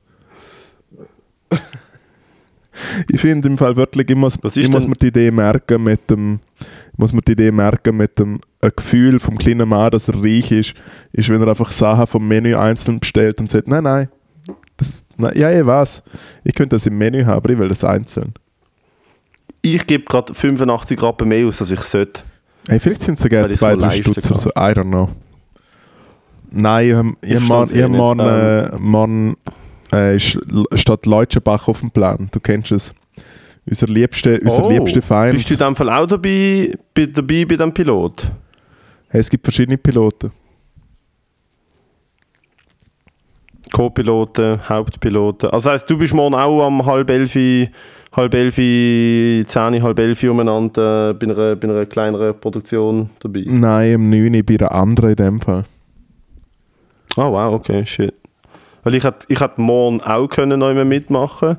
Ich 3.12 3.20
finde 3.20 3.48
im 3.50 3.58
Fall 3.58 3.76
wirklich, 3.76 4.10
ich 4.10 4.16
muss, 4.16 4.38
ich 4.56 4.70
muss 4.70 4.88
mir 4.88 4.96
die 4.96 5.08
Idee 5.08 5.32
merken 5.32 5.84
mit 5.84 6.10
dem, 6.10 6.40
muss 6.98 7.12
mir 7.14 7.22
die 7.22 7.34
Idee 7.34 7.52
merken 7.52 7.98
mit 7.98 8.18
dem 8.18 8.40
ein 8.62 8.72
Gefühl 8.76 9.20
vom 9.20 9.38
kleinen 9.38 9.68
Mann, 9.70 9.92
dass 9.92 10.08
er 10.08 10.16
reich 10.16 10.52
ist, 10.52 10.74
ist, 11.12 11.30
wenn 11.30 11.42
er 11.42 11.50
einfach 11.50 11.72
Sachen 11.72 12.08
vom 12.08 12.28
Menü 12.28 12.56
einzeln 12.56 13.00
bestellt 13.00 13.40
und 13.40 13.52
sagt, 13.52 13.68
nein, 13.68 13.84
nein, 13.84 14.10
das, 14.78 15.04
nein 15.20 15.34
ja, 15.38 15.52
ich 15.60 15.66
weiß, 15.66 16.04
ich 16.44 16.54
könnte 16.56 16.76
das 16.76 16.86
im 16.86 16.98
Menü 16.98 17.24
haben, 17.24 17.38
aber 17.38 17.50
ich 17.52 17.58
will 17.60 17.68
das 17.68 17.84
einzeln. 17.84 18.34
Ich 19.62 19.86
gebe 19.86 20.06
gerade 20.06 20.34
85 20.34 21.02
Rappen 21.04 21.28
mehr 21.28 21.46
aus, 21.48 21.62
als 21.62 21.72
ich 21.72 21.82
sollte. 21.82 22.22
Hey, 22.68 22.80
vielleicht 22.80 23.02
sind 23.02 23.16
es 23.16 23.22
sogar 23.22 23.48
zwei, 23.50 23.76
drei 23.76 23.88
leisten 23.88 24.14
Stutz 24.14 24.26
oder 24.32 24.40
kann. 24.40 24.44
so. 24.44 24.50
I 24.52 24.74
don't 24.74 24.90
know. 24.90 25.10
Nein, 26.52 27.16
ich 27.22 27.30
ich 27.30 27.36
Ich 27.36 27.44
versteh's 27.44 27.72
ich 27.78 27.84
eh 27.84 27.88
nicht. 27.88 28.20
äh, 28.20 28.78
morgen 28.80 29.38
äh, 29.92 30.20
statt 30.20 31.06
Leutschenbach 31.06 31.68
auf 31.68 31.80
dem 31.82 31.92
Plan. 31.92 32.28
Du 32.32 32.40
kennst 32.40 32.72
es. 32.72 32.94
Unser 33.70 33.88
liebster 33.88 34.40
unser 34.42 34.64
Oh, 34.66 34.70
liebster 34.72 35.02
Feind. 35.02 35.34
Bist 35.34 35.50
du 35.50 35.54
in 35.54 35.60
dem 35.60 35.76
Fall 35.76 35.90
auch 35.90 36.08
dabei, 36.08 36.74
bei, 36.94 37.06
dabei 37.06 37.46
bei 37.46 37.56
dem 37.56 37.72
Pilot? 37.74 38.32
hey, 39.10 39.20
es 39.22 39.30
gibt 39.30 39.44
verschiedene 39.46 39.78
Piloten. 39.78 40.32
Co-Piloten, 43.74 44.60
Hauptpiloten. 44.68 45.50
Also 45.50 45.72
heisst, 45.72 45.90
du 45.90 45.98
bist 45.98 46.14
morgen 46.14 46.36
auch 46.36 46.66
am 46.66 46.86
halb 46.86 47.10
elf, 47.10 47.36
halb 48.14 48.34
elf, 48.34 48.56
zehn, 48.56 49.84
halb 49.84 50.00
elf 50.00 50.24
umeinander 50.24 51.12
äh, 51.12 51.14
bei, 51.14 51.28
einer, 51.28 51.56
bei 51.56 51.70
einer 51.70 51.86
kleineren 51.86 52.40
Produktion 52.40 53.10
dabei. 53.20 53.44
Nein, 53.46 53.92
im 53.92 54.10
9. 54.10 54.44
bei 54.46 54.56
einer 54.56 54.72
anderen 54.72 55.12
in 55.12 55.16
dem 55.16 55.42
Fall. 55.42 55.66
Oh 57.16 57.32
wow, 57.32 57.54
okay, 57.54 57.86
shit. 57.86 58.14
Weil 58.84 58.96
ich 58.96 59.04
hätte 59.04 59.26
ich 59.28 59.40
morgen 59.58 60.02
auch 60.02 60.28
können 60.28 60.60
noch 60.60 60.74
mitmachen 60.86 61.58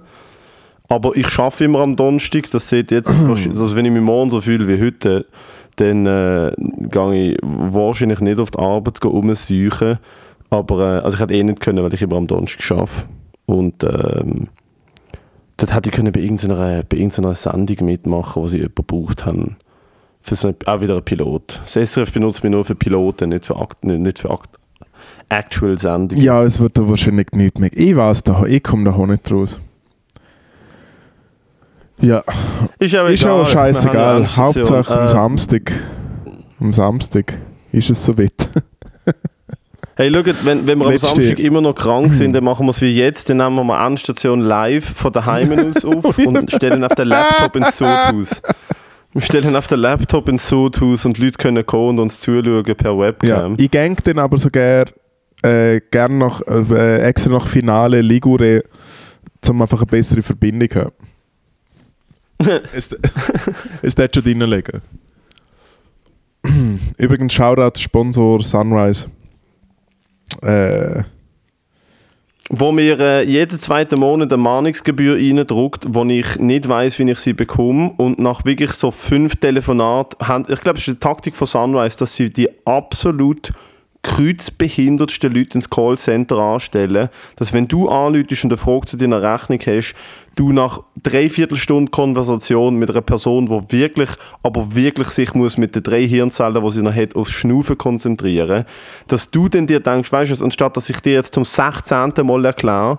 aber 0.91 1.17
ich 1.17 1.31
schaffe 1.31 1.65
immer 1.65 1.81
am 1.81 1.95
Donnerstag, 1.95 2.51
das 2.51 2.69
seht 2.69 2.91
jetzt, 2.91 3.17
also 3.29 3.77
wenn 3.77 3.87
ich 3.87 3.93
mich 3.93 4.03
morgen 4.03 4.29
so 4.29 4.41
fühle 4.41 4.67
wie 4.67 4.85
heute, 4.85 5.25
dann 5.77 6.05
äh, 6.05 6.53
gehe 6.59 7.31
ich 7.31 7.39
wahrscheinlich 7.43 8.21
nicht 8.21 8.41
auf 8.41 8.51
die 8.51 8.59
Arbeit 8.59 9.03
umsuchen, 9.05 9.99
aber 10.51 10.99
äh, 10.99 11.01
also 11.01 11.15
ich 11.15 11.21
hätte 11.21 11.35
eh 11.35 11.43
nicht 11.43 11.61
können, 11.61 11.83
weil 11.83 11.95
ich 11.95 12.03
immer 12.03 12.17
am 12.17 12.27
Donnerstag 12.27 12.63
schaffe 12.63 13.07
und 13.47 13.83
ähm, 13.85 14.49
dort 15.57 15.75
hätte 15.75 15.89
ich 15.89 15.95
können 15.95 16.13
bei 16.13 16.21
irgendeiner, 16.21 16.83
bei 16.83 16.97
irgendeiner 16.97 17.35
Sendung 17.35 17.87
mitmachen, 17.87 18.43
wo 18.43 18.47
sie 18.47 18.59
jemanden 18.59 18.75
gebraucht 18.75 19.25
haben. 19.25 19.57
Für 20.23 20.35
so 20.35 20.49
eine, 20.49 20.57
auch 20.67 20.81
wieder 20.83 20.97
ein 20.97 21.05
Pilot. 21.05 21.63
Das 21.65 21.93
SRF 21.93 22.13
benutzt 22.13 22.43
mich 22.45 22.53
nur 22.53 22.65
für 22.65 22.75
Piloten, 22.75 23.31
nicht 23.31 23.47
für, 23.47 23.57
Akt, 23.57 23.85
nicht, 23.85 24.01
nicht 24.01 24.19
für 24.19 24.31
Akt, 24.31 24.51
Actual 25.31 25.79
Sendungen. 25.79 26.23
Ja, 26.23 26.43
es 26.43 26.61
wird 26.61 26.77
da 26.77 26.87
wahrscheinlich 26.89 27.31
nichts 27.33 27.59
mehr. 27.59 27.71
Ich 27.73 27.97
weiß 27.97 28.25
da, 28.25 28.45
ich 28.45 28.63
komme 28.63 28.85
da 28.85 28.93
auch 28.93 29.07
nicht 29.07 29.31
raus. 29.33 29.59
Ja, 32.01 32.23
Ist 32.79 32.93
ja 32.93 33.07
ist 33.07 33.27
auch 33.27 33.47
scheißegal. 33.47 34.27
Hauptsache 34.37 34.95
am 34.95 35.03
Endstation. 35.03 35.09
Samstag. 35.09 35.73
Am 36.59 36.73
Samstag 36.73 37.39
ist 37.73 37.91
es 37.91 38.05
soweit. 38.05 38.49
Hey, 40.01 40.11
schaut, 40.11 40.47
wenn, 40.47 40.67
wenn 40.67 40.79
wir 40.79 40.87
am 40.87 40.97
Samstag 40.97 41.39
immer 41.39 41.61
noch 41.61 41.75
krank 41.75 42.15
sind, 42.15 42.33
dann 42.33 42.43
machen 42.43 42.65
wir 42.65 42.71
es 42.71 42.81
wie 42.81 42.91
jetzt. 42.91 43.29
Dann 43.29 43.37
nehmen 43.37 43.55
wir 43.57 43.65
mal 43.65 43.87
Endstation 43.87 44.41
live 44.41 44.83
von 44.83 45.13
daheim 45.13 45.53
aus 45.53 45.85
auf 45.85 46.17
und 46.17 46.51
stellen 46.51 46.83
auf 46.85 46.95
den 46.95 47.09
Laptop 47.09 47.55
ins 47.57 47.77
Sodhaus. 47.77 48.41
Wir 49.13 49.21
stellen 49.21 49.55
auf 49.55 49.67
den 49.67 49.81
Laptop 49.81 50.31
ins 50.31 50.49
Sodhaus 50.49 51.05
und 51.05 51.19
die 51.19 51.25
Leute 51.25 51.37
können 51.37 51.67
kommen 51.67 51.91
und 51.91 51.99
uns 51.99 52.19
zuschauen 52.19 52.65
per 52.65 52.93
Ja, 52.93 52.99
Webcam. 52.99 53.57
ich 53.59 53.71
gang 53.71 54.03
dann 54.03 54.21
aber 54.21 54.39
sogar 54.39 54.87
äh, 55.43 55.83
gern 55.91 56.17
noch, 56.17 56.41
äh, 56.47 57.03
extra 57.03 57.33
nach 57.33 57.47
Finale 57.47 58.01
Ligure, 58.01 58.65
um 59.51 59.61
einfach 59.61 59.81
eine 59.81 59.87
bessere 59.87 60.23
Verbindung 60.23 60.71
zu 60.71 60.81
haben. 60.81 60.95
es, 62.73 62.89
es 63.83 63.95
dort 63.97 64.15
schon 64.15 64.25
reinlegen. 64.25 64.81
Übrigens, 66.97 67.35
Shoutout 67.35 67.79
Sponsor 67.79 68.43
Sunrise. 68.43 69.09
Äh, 70.43 71.03
Wo 72.53 72.73
mir 72.73 72.99
äh, 72.99 73.23
jeden 73.23 73.61
zweiten 73.61 74.01
Monat 74.01 74.33
eine 74.33 74.43
Mahnungsgebühr 74.43 75.15
reindruckt, 75.15 75.87
wo 75.89 76.05
ich 76.05 76.37
nicht 76.41 76.67
weiß, 76.67 76.99
wie 76.99 77.09
ich 77.09 77.19
sie 77.21 77.33
bekomme. 77.33 77.93
Und 77.97 78.19
nach 78.19 78.45
wirklich 78.45 78.73
so 78.73 78.91
fünf 78.91 79.37
Telefonaten, 79.37 80.19
ich 80.49 80.61
glaube, 80.61 80.79
es 80.79 80.89
ist 80.89 80.95
die 80.95 80.99
Taktik 80.99 81.37
von 81.37 81.47
Sunrise, 81.47 81.97
dass 81.97 82.17
sie 82.17 82.33
die 82.33 82.49
absolut 82.67 83.53
kreuzbehindertsten 84.03 85.33
Leute 85.33 85.55
ins 85.55 85.69
Callcenter 85.69 86.39
anstellen, 86.39 87.11
dass 87.37 87.53
wenn 87.53 87.69
du 87.69 87.89
anläutest 87.89 88.45
und 88.45 88.53
eine 88.53 88.57
Frage 88.57 88.87
zu 88.87 88.97
deiner 88.97 89.23
Rechnung 89.23 89.61
hast, 89.67 89.95
du 90.37 90.53
nach 90.53 90.81
dreiviertel 91.03 91.57
Stunde 91.57 91.91
Konversation 91.91 92.77
mit 92.77 92.91
einer 92.91 93.03
Person, 93.03 93.47
die 93.47 93.73
wirklich, 93.73 94.11
aber 94.43 94.75
wirklich 94.75 95.09
sich 95.09 95.35
muss 95.35 95.59
mit 95.59 95.75
den 95.75 95.83
drei 95.83 96.07
Hirnzellen, 96.07 96.65
die 96.65 96.71
sie 96.71 96.83
noch 96.83 96.95
hat, 96.95 97.15
aufs 97.15 97.33
Schnaufen 97.33 97.77
konzentrieren, 97.77 98.65
dass 99.09 99.31
du 99.31 99.49
dann 99.49 99.67
dir 99.67 99.81
denkst, 99.81 100.11
weißt 100.11 100.41
du, 100.41 100.45
anstatt 100.45 100.77
dass 100.77 100.89
ich 100.89 101.01
dir 101.01 101.13
jetzt 101.13 101.35
zum 101.35 101.45
16. 101.45 102.13
Mal 102.23 102.45
erkläre, 102.47 102.99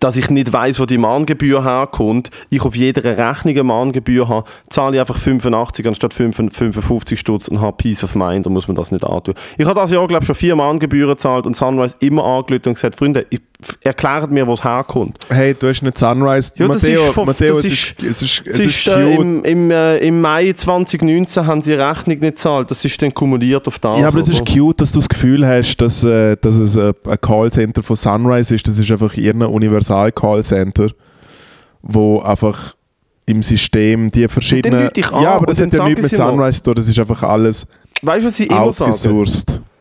dass 0.00 0.16
ich 0.16 0.28
nicht 0.30 0.52
weiß, 0.52 0.80
wo 0.80 0.86
die 0.86 0.98
Mahngebühr 0.98 1.64
herkommt, 1.64 2.30
ich 2.50 2.62
auf 2.62 2.74
jeder 2.76 3.04
Rechnung 3.04 3.54
eine 3.54 3.62
Mahngebühr 3.64 4.28
habe, 4.28 4.48
zahle 4.70 4.96
ich 4.96 5.00
einfach 5.00 5.16
85 5.18 5.86
anstatt 5.86 6.14
55 6.14 7.18
Stutz 7.18 7.48
und 7.48 7.60
habe 7.60 7.76
Peace 7.76 8.02
of 8.04 8.14
Mind, 8.14 8.46
dann 8.46 8.52
muss 8.52 8.66
man 8.68 8.74
das 8.74 8.90
nicht 8.92 9.04
antun. 9.04 9.34
Ich 9.56 9.66
habe 9.66 9.78
das 9.80 9.90
Jahr, 9.90 10.06
glaube 10.06 10.22
ich, 10.24 10.26
schon 10.26 10.34
vier 10.36 10.56
Mahngebühren 10.56 11.10
gezahlt 11.10 11.46
und 11.46 11.56
Sunrise 11.56 11.96
immer 12.00 12.24
angelötet 12.24 12.66
und 12.68 12.74
gesagt, 12.74 12.96
Freunde, 12.96 13.26
erklärt 13.82 14.30
mir, 14.30 14.46
wo 14.46 14.52
es 14.54 14.62
herkommt. 14.64 15.18
hey, 15.30 15.54
du 15.54 15.68
hast 15.68 15.82
nicht 15.82 15.98
Sunrise. 15.98 16.52
Ja, 16.56 16.68
das 16.68 16.82
Matteo, 16.82 17.00
ist 17.00 17.14
von- 17.14 17.26
Matteo 17.26 17.54
das 17.56 17.64
es, 17.64 17.72
ist- 17.72 18.02
ist, 18.02 18.02
es 18.02 18.22
ist, 18.22 18.42
es 18.46 18.58
ist, 18.58 18.66
ist, 18.66 18.86
äh, 18.88 19.14
im, 19.14 19.44
im, 19.44 19.70
äh, 19.70 19.98
Im 19.98 20.20
Mai 20.20 20.52
2019 20.52 21.46
haben 21.46 21.62
sie 21.62 21.74
eine 21.74 21.90
Rechnung 21.90 22.18
nicht 22.18 22.20
gezahlt, 22.36 22.70
das 22.70 22.84
ist 22.84 23.00
dann 23.02 23.12
kumuliert 23.12 23.66
auf 23.66 23.78
das. 23.78 24.00
Ja, 24.00 24.08
aber 24.08 24.18
es 24.18 24.28
ist 24.28 24.44
cute, 24.46 24.80
dass 24.80 24.92
du 24.92 24.98
das 24.98 25.08
Gefühl 25.08 25.46
hast, 25.46 25.76
dass, 25.78 26.04
äh, 26.04 26.36
dass 26.40 26.56
es 26.56 26.76
äh, 26.76 26.92
ein 27.08 27.20
Callcenter 27.20 27.82
von 27.82 27.96
Sunrise 27.96 28.54
ist. 28.54 28.66
Das 28.68 28.78
ist 28.78 28.90
einfach 28.90 29.16
ihren 29.68 29.72
Universal-Callcenter, 29.72 30.90
wo 31.82 32.20
einfach 32.20 32.74
im 33.26 33.42
System 33.42 34.10
die 34.10 34.26
verschiedenen... 34.28 34.90
ja, 34.96 35.32
aber 35.34 35.46
das 35.46 35.60
hat 35.60 35.72
ja 35.72 35.84
nichts 35.84 36.02
mit 36.02 36.16
Sunrise 36.16 36.62
zu 36.62 36.74
das 36.74 36.88
ist 36.88 36.98
einfach 36.98 37.22
alles 37.22 37.66
Weißt 38.02 38.26
was 38.26 38.36
sie 38.36 38.46
immer 38.46 38.72
sagen? 38.72 39.26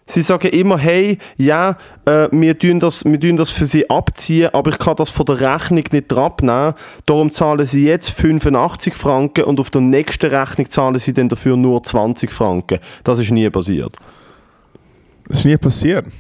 Sie 0.09 0.21
sagen 0.21 0.47
immer, 0.47 0.77
hey, 0.77 1.17
ja, 1.35 1.77
äh, 2.05 2.29
wir, 2.31 2.57
tun 2.57 2.79
das, 2.79 3.03
wir 3.03 3.19
tun 3.19 3.35
das 3.35 3.49
für 3.51 3.65
sie 3.65 3.89
abziehen, 3.89 4.53
aber 4.53 4.71
ich 4.71 4.79
kann 4.79 4.95
das 4.95 5.09
von 5.09 5.25
der 5.25 5.41
Rechnung 5.41 5.83
nicht 5.91 6.13
abnehmen. 6.13 6.75
Darum 7.05 7.29
zahlen 7.29 7.65
sie 7.65 7.85
jetzt 7.85 8.11
85 8.11 8.93
Franken 8.93 9.43
und 9.43 9.59
auf 9.59 9.69
der 9.69 9.81
nächsten 9.81 10.27
Rechnung 10.27 10.69
zahlen 10.69 10.97
sie 10.97 11.11
dann 11.13 11.27
dafür 11.27 11.57
nur 11.57 11.83
20 11.83 12.31
Franken. 12.31 12.79
Das 13.03 13.19
ist 13.19 13.31
nie 13.31 13.49
passiert. 13.49 13.97
Das 15.27 15.39
ist 15.39 15.45
nie 15.45 15.57
passiert. 15.57 16.05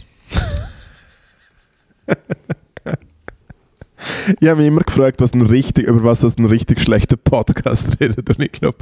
Ich 4.39 4.47
habe 4.47 4.59
mich 4.59 4.67
immer 4.67 4.81
gefragt, 4.81 5.21
was 5.21 5.33
ein 5.33 5.41
richtig, 5.41 5.87
über 5.87 6.03
was 6.03 6.19
das 6.19 6.37
ein 6.37 6.45
richtig 6.45 6.81
schlechter 6.81 7.17
Podcast 7.17 7.97
redet. 7.99 8.29
Und 8.29 8.41
ich 8.41 8.51
glaube, 8.51 8.77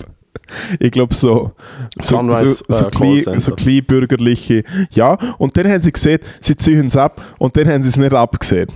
ich 0.80 0.92
glaube 0.92 1.14
so, 1.14 1.54
so, 2.00 2.18
Sunrise, 2.18 2.64
so, 2.68 2.78
so, 2.78 2.88
äh, 2.88 2.92
klein, 2.92 3.40
so 3.40 3.56
kleinbürgerliche, 3.56 4.64
ja. 4.92 5.18
Und 5.38 5.56
dann 5.58 5.68
haben 5.68 5.82
sie 5.82 5.92
gesehen, 5.92 6.20
sie 6.40 6.56
ziehen 6.56 6.88
es 6.88 6.98
ab 6.98 7.22
und 7.38 7.56
dann 7.58 7.68
haben 7.68 7.84
sie 7.84 7.90
es 7.90 7.98
nicht 7.98 8.14
abgesehen. 8.14 8.68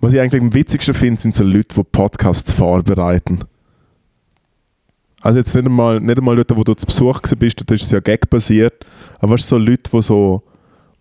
Was 0.00 0.12
ich 0.12 0.20
eigentlich 0.20 0.42
am 0.42 0.52
witzigsten 0.52 0.94
finde, 0.94 1.20
sind 1.20 1.34
so 1.34 1.44
Leute, 1.44 1.74
die 1.76 1.84
Podcasts 1.84 2.52
vorbereiten. 2.52 3.40
Also 5.20 5.38
jetzt 5.38 5.54
nicht 5.54 5.66
einmal, 5.66 6.00
nicht 6.00 6.18
einmal 6.18 6.34
Leute, 6.34 6.56
wo 6.56 6.64
du 6.64 6.74
zu 6.74 6.86
Besuch 6.86 7.20
bist, 7.38 7.62
das 7.66 7.82
ist 7.82 7.92
ja 7.92 8.00
gag-basiert, 8.00 8.86
aber 9.18 9.34
weißt 9.34 9.44
du, 9.44 9.56
so 9.56 9.58
Leute, 9.58 9.90
die 9.92 10.02
so, 10.02 10.42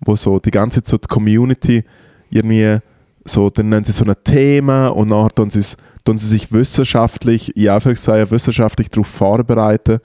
wo 0.01 0.15
so 0.15 0.39
die 0.39 0.51
ganze 0.51 0.83
Zeit 0.83 0.89
so 0.89 0.97
die 0.97 1.07
Community 1.07 1.83
irgendwie 2.29 2.79
so, 3.25 3.49
dann 3.49 3.69
nennen 3.69 3.85
sie 3.85 3.91
so 3.91 4.05
ein 4.05 4.13
Thema 4.23 4.87
und 4.87 5.09
nachher 5.09 5.29
tun 5.29 5.49
sie, 5.49 5.63
tun 6.03 6.17
sie 6.17 6.27
sich 6.27 6.51
wissenschaftlich, 6.51 7.55
in 7.55 7.69
Anführungszeichen 7.69 8.31
wissenschaftlich 8.31 8.89
darauf 8.89 9.07
vorbereiten. 9.07 9.99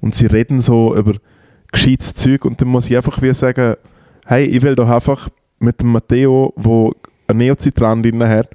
Und 0.00 0.14
sie 0.14 0.26
reden 0.26 0.60
so 0.60 0.94
über 0.94 1.14
gescheites 1.72 2.14
Zeug 2.14 2.44
und 2.44 2.60
dann 2.60 2.68
muss 2.68 2.88
ich 2.88 2.96
einfach 2.96 3.20
wie 3.22 3.32
sagen, 3.34 3.74
hey, 4.26 4.44
ich 4.44 4.62
will 4.62 4.74
doch 4.74 4.88
einfach 4.88 5.28
mit 5.58 5.80
dem 5.80 5.92
Matteo, 5.92 6.52
wo 6.56 6.92
ein 7.28 7.38
Neozitran 7.38 8.02
drin 8.02 8.22
hat, 8.22 8.50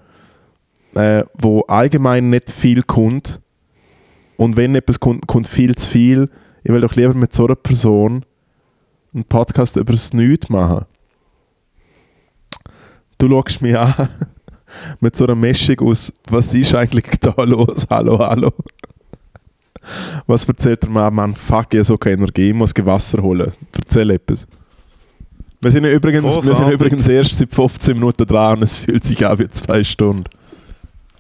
äh, 0.95 1.23
wo 1.37 1.61
allgemein 1.61 2.29
nicht 2.29 2.49
viel 2.49 2.83
kommt. 2.83 3.39
Und 4.37 4.57
wenn 4.57 4.75
etwas 4.75 4.99
kommt, 4.99 5.27
kommt 5.27 5.47
viel 5.47 5.75
zu 5.75 5.89
viel, 5.89 6.29
ich 6.63 6.71
will 6.71 6.81
doch 6.81 6.95
lieber 6.95 7.13
mit 7.13 7.33
so 7.33 7.45
einer 7.45 7.55
Person 7.55 8.25
einen 9.13 9.25
Podcast 9.25 9.75
über 9.75 9.93
das 9.93 10.13
Nichts 10.13 10.49
machen. 10.49 10.85
Du 13.21 13.29
schaust 13.29 13.61
mich 13.61 13.77
an 13.77 13.93
mit 14.99 15.15
so 15.15 15.25
einer 15.25 15.35
Mischung 15.35 15.79
aus, 15.81 16.11
was 16.27 16.55
ist 16.55 16.73
eigentlich 16.73 17.05
da 17.21 17.43
los? 17.43 17.85
Hallo, 17.87 18.17
hallo. 18.17 18.49
Was 20.25 20.45
erzählt 20.45 20.81
der 20.81 20.89
Mann? 20.89 21.13
Mann, 21.13 21.35
fuck, 21.35 21.67
ich 21.71 21.77
habe 21.77 21.83
so 21.83 21.97
keine 21.99 22.15
Energie, 22.15 22.49
ich 22.49 22.55
muss 22.55 22.73
Wasser 22.83 23.21
holen. 23.21 23.51
Erzähl 23.77 24.09
etwas. 24.09 24.47
Wir 25.59 25.69
sind, 25.69 25.85
übrigens, 25.85 26.35
wir 26.35 26.55
sind 26.55 26.69
übrigens 26.69 27.07
erst 27.07 27.37
seit 27.37 27.53
15 27.53 27.93
Minuten 27.93 28.25
dran 28.25 28.57
und 28.57 28.63
es 28.63 28.75
fühlt 28.75 29.03
sich 29.03 29.23
an 29.23 29.37
wie 29.37 29.49
zwei 29.51 29.83
Stunden. 29.83 30.23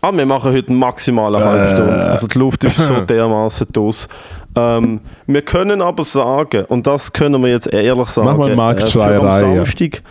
Ah, 0.01 0.11
wir 0.11 0.25
machen 0.25 0.51
heute 0.53 0.71
maximal 0.71 1.35
eine 1.35 1.45
Äh. 1.45 1.47
halbe 1.47 1.67
Stunde. 1.67 2.03
Also 2.05 2.25
die 2.25 2.39
Luft 2.39 2.63
ist 2.63 2.77
so 2.77 3.01
dermaßen 3.05 3.67
aus. 3.77 4.09
Ähm, 4.55 5.01
wir 5.27 5.43
können 5.43 5.83
aber 5.83 6.03
sagen, 6.03 6.65
und 6.65 6.87
das 6.87 7.13
können 7.13 7.43
wir 7.43 7.51
jetzt 7.51 7.71
ehrlich 7.71 8.07
sagen, 8.07 8.27
Mach 8.27 8.37
mal 8.37 8.55
Marktschreierei, 8.55 9.39
für, 9.39 9.45
am. 9.45 9.55
Samstag, 9.57 10.01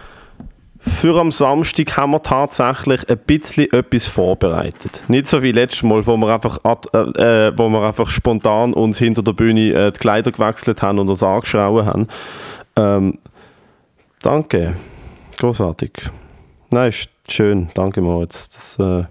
für 0.81 1.21
am 1.21 1.31
Samstag 1.31 1.97
haben 1.97 2.13
wir 2.13 2.23
tatsächlich 2.23 3.09
ein 3.09 3.19
bisschen 3.19 3.71
etwas 3.73 4.07
vorbereitet. 4.07 5.03
Nicht 5.09 5.27
so 5.27 5.43
wie 5.43 5.53
letztes 5.53 5.83
Mal, 5.83 6.07
wo 6.07 6.17
wir 6.17 6.33
einfach, 6.33 6.59
ad, 6.65 6.89
äh, 6.95 7.49
äh, 7.49 7.53
wo 7.57 7.69
wir 7.69 7.83
einfach 7.83 8.09
spontan 8.09 8.73
uns 8.73 8.99
hinter 8.99 9.23
der 9.23 9.35
Bühne 9.35 9.73
äh, 9.75 9.93
die 9.93 9.99
Kleider 9.99 10.33
gewechselt 10.33 10.81
haben 10.81 10.99
und 10.99 11.11
uns 11.11 11.23
angeschrauben 11.23 11.85
haben. 11.85 12.09
Ähm, 12.77 13.19
danke. 14.23 14.75
Großartig. 15.39 15.93
Nein, 16.71 16.89
ist 16.89 17.11
schön. 17.29 17.69
Danke, 17.75 18.01
Moritz. 18.01 18.49
Das, 18.49 18.79
äh, 18.79 19.05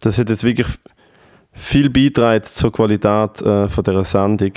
das 0.00 0.18
hat 0.18 0.28
jetzt 0.28 0.44
wirklich 0.44 0.68
viel 1.52 1.88
beitragen 1.88 2.42
zur 2.42 2.72
Qualität 2.72 3.42
äh, 3.42 3.68
von 3.68 3.84
dieser 3.84 4.04
Sendung. 4.04 4.52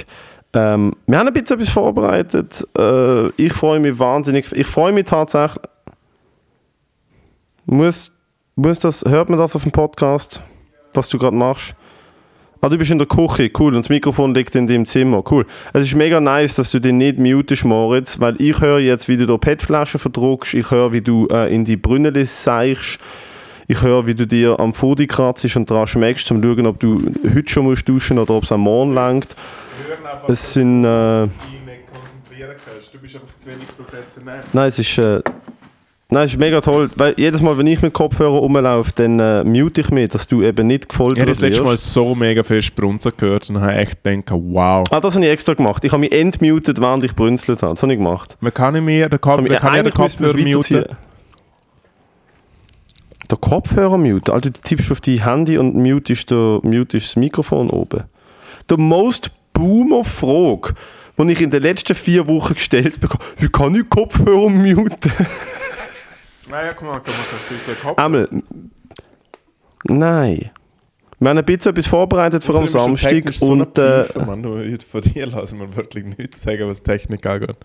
Ähm, 0.53 0.95
wir 1.05 1.19
haben 1.19 1.27
ein 1.27 1.33
bisschen 1.33 1.59
etwas 1.59 1.73
vorbereitet. 1.73 2.67
Äh, 2.77 3.29
ich 3.31 3.53
freue 3.53 3.79
mich 3.79 3.99
wahnsinnig. 3.99 4.51
Ich 4.53 4.67
freue 4.67 4.91
mich 4.91 5.05
tatsächlich. 5.05 5.61
Muss, 7.65 8.13
muss 8.55 8.79
das, 8.79 9.03
hört 9.03 9.29
man 9.29 9.37
das 9.37 9.55
auf 9.55 9.63
dem 9.63 9.71
Podcast, 9.71 10.41
was 10.93 11.09
du 11.09 11.17
gerade 11.17 11.35
machst? 11.35 11.75
Ah, 12.61 12.69
du 12.69 12.77
bist 12.77 12.89
in 12.89 12.97
der 12.97 13.07
Küche, 13.07 13.51
cool, 13.59 13.75
und 13.75 13.81
das 13.83 13.89
Mikrofon 13.89 14.33
liegt 14.33 14.55
in 14.55 14.67
deinem 14.67 14.85
Zimmer, 14.85 15.23
cool. 15.29 15.45
Es 15.73 15.83
ist 15.83 15.95
mega 15.95 16.19
nice, 16.19 16.55
dass 16.55 16.71
du 16.71 16.79
den 16.79 16.97
nicht 16.97 17.19
mutest, 17.19 17.65
Moritz, 17.65 18.19
weil 18.19 18.41
ich 18.41 18.59
höre 18.59 18.79
jetzt, 18.79 19.07
wie 19.07 19.15
du 19.15 19.27
da 19.27 19.37
PET-Flaschen 19.37 19.99
verdruckst, 19.99 20.55
ich 20.55 20.71
höre, 20.71 20.91
wie 20.91 21.01
du 21.01 21.27
äh, 21.27 21.53
in 21.53 21.65
die 21.65 21.77
Brünneli 21.77 22.25
seichst, 22.25 22.99
ich 23.67 23.81
höre, 23.81 24.07
wie 24.07 24.15
du 24.15 24.25
dir 24.25 24.59
am 24.59 24.73
Fudi 24.73 25.07
kratzt 25.07 25.55
und 25.55 25.69
daran 25.69 25.87
schmeckst, 25.87 26.31
um 26.31 26.41
zu 26.41 26.47
schauen, 26.47 26.65
ob 26.67 26.79
du 26.79 27.11
heute 27.33 27.49
schon 27.51 27.65
musst 27.65 27.87
duschen 27.87 28.17
oder 28.17 28.33
ob 28.33 28.43
es 28.43 28.51
am 28.51 28.61
Morgen 28.61 28.93
langt. 28.93 29.35
Es 30.27 30.53
sind, 30.53 30.83
äh, 30.85 31.23
nicht 31.23 31.31
konzentrieren 31.91 32.55
kannst. 32.65 32.93
Du 32.93 32.99
bist 32.99 33.15
einfach 33.15 33.35
zu 33.35 33.47
wenig 33.47 33.67
professionell. 33.77 34.41
nein, 34.53 34.67
es 34.67 34.79
ist, 34.79 34.97
äh, 34.97 35.21
nein, 36.09 36.23
es 36.23 36.31
ist 36.31 36.39
mega 36.39 36.61
toll, 36.61 36.89
weil 36.95 37.13
jedes 37.17 37.41
Mal, 37.41 37.57
wenn 37.57 37.67
ich 37.67 37.81
mit 37.81 37.93
Kopfhörer 37.93 38.37
rumlaufe, 38.37 38.91
dann 38.95 39.19
äh, 39.19 39.43
mute 39.43 39.81
ich 39.81 39.89
mich, 39.91 40.09
dass 40.09 40.27
du 40.27 40.43
eben 40.43 40.65
nicht 40.67 40.85
Ich 40.85 40.89
gefoltert 40.89 41.19
habe 41.19 41.31
das 41.31 41.41
letzte 41.41 41.63
Mal 41.63 41.73
wirst. 41.73 41.93
so 41.93 42.15
mega 42.15 42.43
fest 42.43 42.73
Brunzen 42.75 43.11
gehört 43.17 43.49
und 43.49 43.59
habe 43.59 43.73
echt 43.73 44.01
gedacht, 44.03 44.31
wow. 44.31 44.87
Ah, 44.91 45.01
das 45.01 45.15
habe 45.15 45.25
ich 45.25 45.31
extra 45.31 45.53
gemacht. 45.53 45.83
Ich 45.83 45.91
habe 45.91 45.99
mich 45.99 46.11
entmutet, 46.13 46.79
während 46.79 47.03
ich 47.03 47.15
brünzelt 47.15 47.61
habe. 47.61 47.73
Das 47.73 47.83
habe 47.83 47.91
ich 47.93 47.99
gemacht. 47.99 48.37
Man 48.39 48.53
kann 48.53 48.73
nicht 48.73 48.83
mehr, 48.85 49.09
der 49.09 49.19
Kopf, 49.19 49.41
Ich 49.43 49.49
man 49.51 49.59
kann 49.59 49.75
ja 49.75 49.83
den 49.83 49.93
Kopfhörer 49.93 50.37
muten. 50.37 50.85
Der 53.29 53.37
Kopfhörer 53.37 53.97
mute. 53.97 54.31
Also 54.31 54.49
du 54.49 54.59
tippst 54.61 54.91
auf 54.91 55.01
dein 55.01 55.23
Handy 55.23 55.57
und 55.57 55.75
mutest, 55.75 56.31
der, 56.31 56.59
mutest 56.63 57.07
das 57.07 57.15
Mikrofon 57.17 57.69
oben. 57.69 58.03
Der 58.69 58.77
most 58.77 59.31
boomer 59.53 60.03
Frage, 60.03 60.73
die 61.17 61.31
ich 61.31 61.41
in 61.41 61.49
den 61.49 61.61
letzten 61.61 61.95
vier 61.95 62.27
Wochen 62.27 62.53
gestellt 62.53 62.99
bekomme, 62.99 63.23
wie 63.37 63.49
kann 63.49 63.75
ich 63.75 63.89
Kopfhörer 63.89 64.49
muten? 64.49 65.11
Naja, 66.49 66.73
guck 66.73 66.87
mal, 66.87 67.01
guck 67.03 67.07
mal, 67.07 67.13
du 67.49 67.71
den 67.71 67.81
Kopf... 67.81 67.99
Einmal. 67.99 68.29
Nein. 69.83 70.49
Wir 71.19 71.29
haben 71.29 71.37
ein 71.37 71.45
bisschen 71.45 71.71
etwas 71.71 71.87
vorbereitet 71.87 72.43
für 72.43 72.55
am 72.55 72.65
ist 72.65 72.75
der 72.75 72.81
Samstag 72.81 73.09
technisch 73.09 73.39
so 73.39 73.51
und 73.51 73.77
äh, 73.77 74.05
Mann, 74.25 74.43
du, 74.43 74.77
von 74.89 75.01
dir 75.01 75.25
lassen 75.25 75.59
wir 75.59 75.75
wirklich 75.75 76.05
nichts 76.17 76.43
sagen, 76.43 76.67
was 76.67 76.83
Technik 76.83 77.25
angeht. 77.25 77.57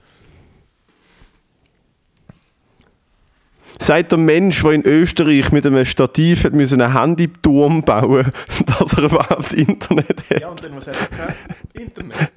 Seit 3.82 4.12
der 4.12 4.18
Mensch, 4.18 4.62
der 4.62 4.70
in 4.70 4.86
Österreich 4.86 5.50
mit 5.50 5.66
einem 5.66 5.84
Stativ 5.84 6.44
hat 6.44 6.52
müssen 6.52 6.80
einen 6.80 6.94
Handyturm 6.94 7.82
bauen 7.82 8.30
dass 8.78 8.92
er 8.92 9.02
überhaupt 9.02 9.52
Internet 9.54 10.22
hat. 10.30 10.40
Ja, 10.40 10.48
und 10.50 10.62
dann, 10.62 10.74
hat 10.76 10.86
er? 10.86 11.82
Internet. 11.82 12.32